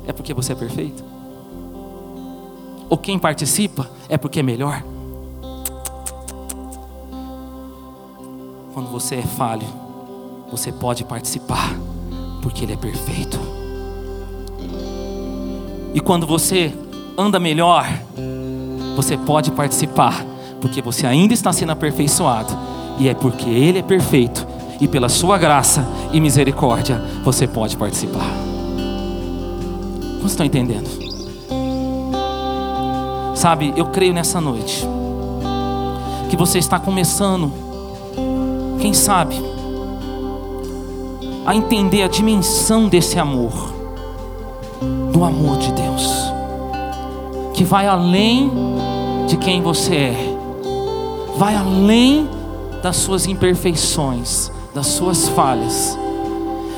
é 0.07 0.13
porque 0.13 0.33
você 0.33 0.53
é 0.53 0.57
perfeito? 0.57 1.03
Ou 2.89 2.97
quem 2.97 3.19
participa 3.19 3.91
é 4.09 4.17
porque 4.17 4.41
é 4.41 4.43
melhor? 4.43 4.83
Quando 8.73 8.91
você 8.91 9.17
é 9.17 9.23
falho, 9.23 9.67
você 10.51 10.71
pode 10.71 11.05
participar, 11.05 11.75
porque 12.43 12.65
Ele 12.65 12.75
é 12.75 12.77
perfeito. 12.77 13.39
E 15.93 16.01
quando 16.01 16.27
você 16.27 16.73
anda 17.19 17.41
melhor, 17.41 17.87
você 18.95 19.17
pode 19.17 19.51
participar, 19.51 20.25
porque 20.61 20.81
você 20.83 21.07
ainda 21.07 21.35
está 21.35 21.53
sendo 21.53 21.73
aperfeiçoado, 21.73 22.57
e 22.99 23.09
é 23.09 23.15
porque 23.15 23.49
Ele 23.49 23.79
é 23.79 23.83
perfeito, 23.83 24.47
e 24.81 24.87
pela 24.87 25.09
Sua 25.09 25.39
graça 25.39 25.87
e 26.13 26.21
misericórdia, 26.21 26.99
você 27.25 27.47
pode 27.47 27.77
participar. 27.77 28.46
Vocês 30.27 30.33
estão 30.33 30.47
entendendo? 30.47 30.91
Sabe, 33.37 33.73
eu 33.77 33.87
creio 33.87 34.13
nessa 34.13 34.41
noite 34.41 34.85
que 36.29 36.37
você 36.37 36.59
está 36.59 36.81
começando, 36.81 37.53
quem 38.81 38.93
sabe, 38.93 39.37
a 41.47 41.55
entender 41.55 42.03
a 42.03 42.09
dimensão 42.09 42.89
desse 42.89 43.21
amor, 43.21 43.73
do 45.13 45.23
amor 45.23 45.59
de 45.59 45.71
Deus, 45.71 46.11
que 47.55 47.63
vai 47.63 47.87
além 47.87 48.51
de 49.29 49.37
quem 49.37 49.63
você 49.63 49.95
é, 49.95 50.39
vai 51.37 51.55
além 51.55 52.29
das 52.83 52.97
suas 52.97 53.29
imperfeições, 53.29 54.51
das 54.75 54.89
suas 54.89 55.29
falhas. 55.29 55.97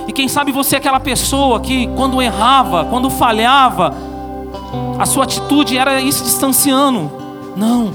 E 0.09 0.13
quem 0.13 0.27
sabe 0.27 0.51
você 0.51 0.75
é 0.75 0.79
aquela 0.79 0.99
pessoa 0.99 1.61
que, 1.61 1.87
quando 1.89 2.21
errava, 2.21 2.87
quando 2.87 3.09
falhava, 3.09 3.95
a 4.99 5.07
sua 5.07 5.23
atitude 5.23 5.79
era 5.79 6.01
ir 6.01 6.11
se 6.11 6.25
distanciando. 6.25 7.13
Não. 7.55 7.95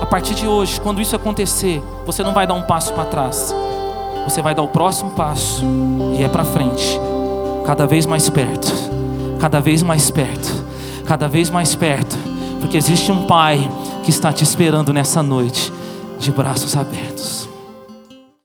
A 0.00 0.06
partir 0.06 0.34
de 0.34 0.48
hoje, 0.48 0.80
quando 0.80 1.00
isso 1.00 1.14
acontecer, 1.14 1.80
você 2.04 2.24
não 2.24 2.32
vai 2.32 2.46
dar 2.46 2.54
um 2.54 2.62
passo 2.62 2.92
para 2.92 3.04
trás 3.04 3.54
você 4.26 4.42
vai 4.42 4.54
dar 4.54 4.62
o 4.62 4.68
próximo 4.68 5.12
passo 5.12 5.64
e 6.18 6.22
é 6.22 6.28
para 6.28 6.44
frente, 6.44 7.00
cada 7.64 7.86
vez 7.86 8.06
mais 8.06 8.28
perto, 8.28 8.72
cada 9.38 9.60
vez 9.60 9.84
mais 9.84 10.10
perto, 10.10 10.64
cada 11.06 11.28
vez 11.28 11.48
mais 11.48 11.76
perto, 11.76 12.16
porque 12.60 12.76
existe 12.76 13.12
um 13.12 13.24
Pai 13.26 13.70
que 14.02 14.10
está 14.10 14.32
te 14.32 14.42
esperando 14.42 14.92
nessa 14.92 15.22
noite 15.22 15.72
de 16.18 16.32
braços 16.32 16.76
abertos. 16.76 17.45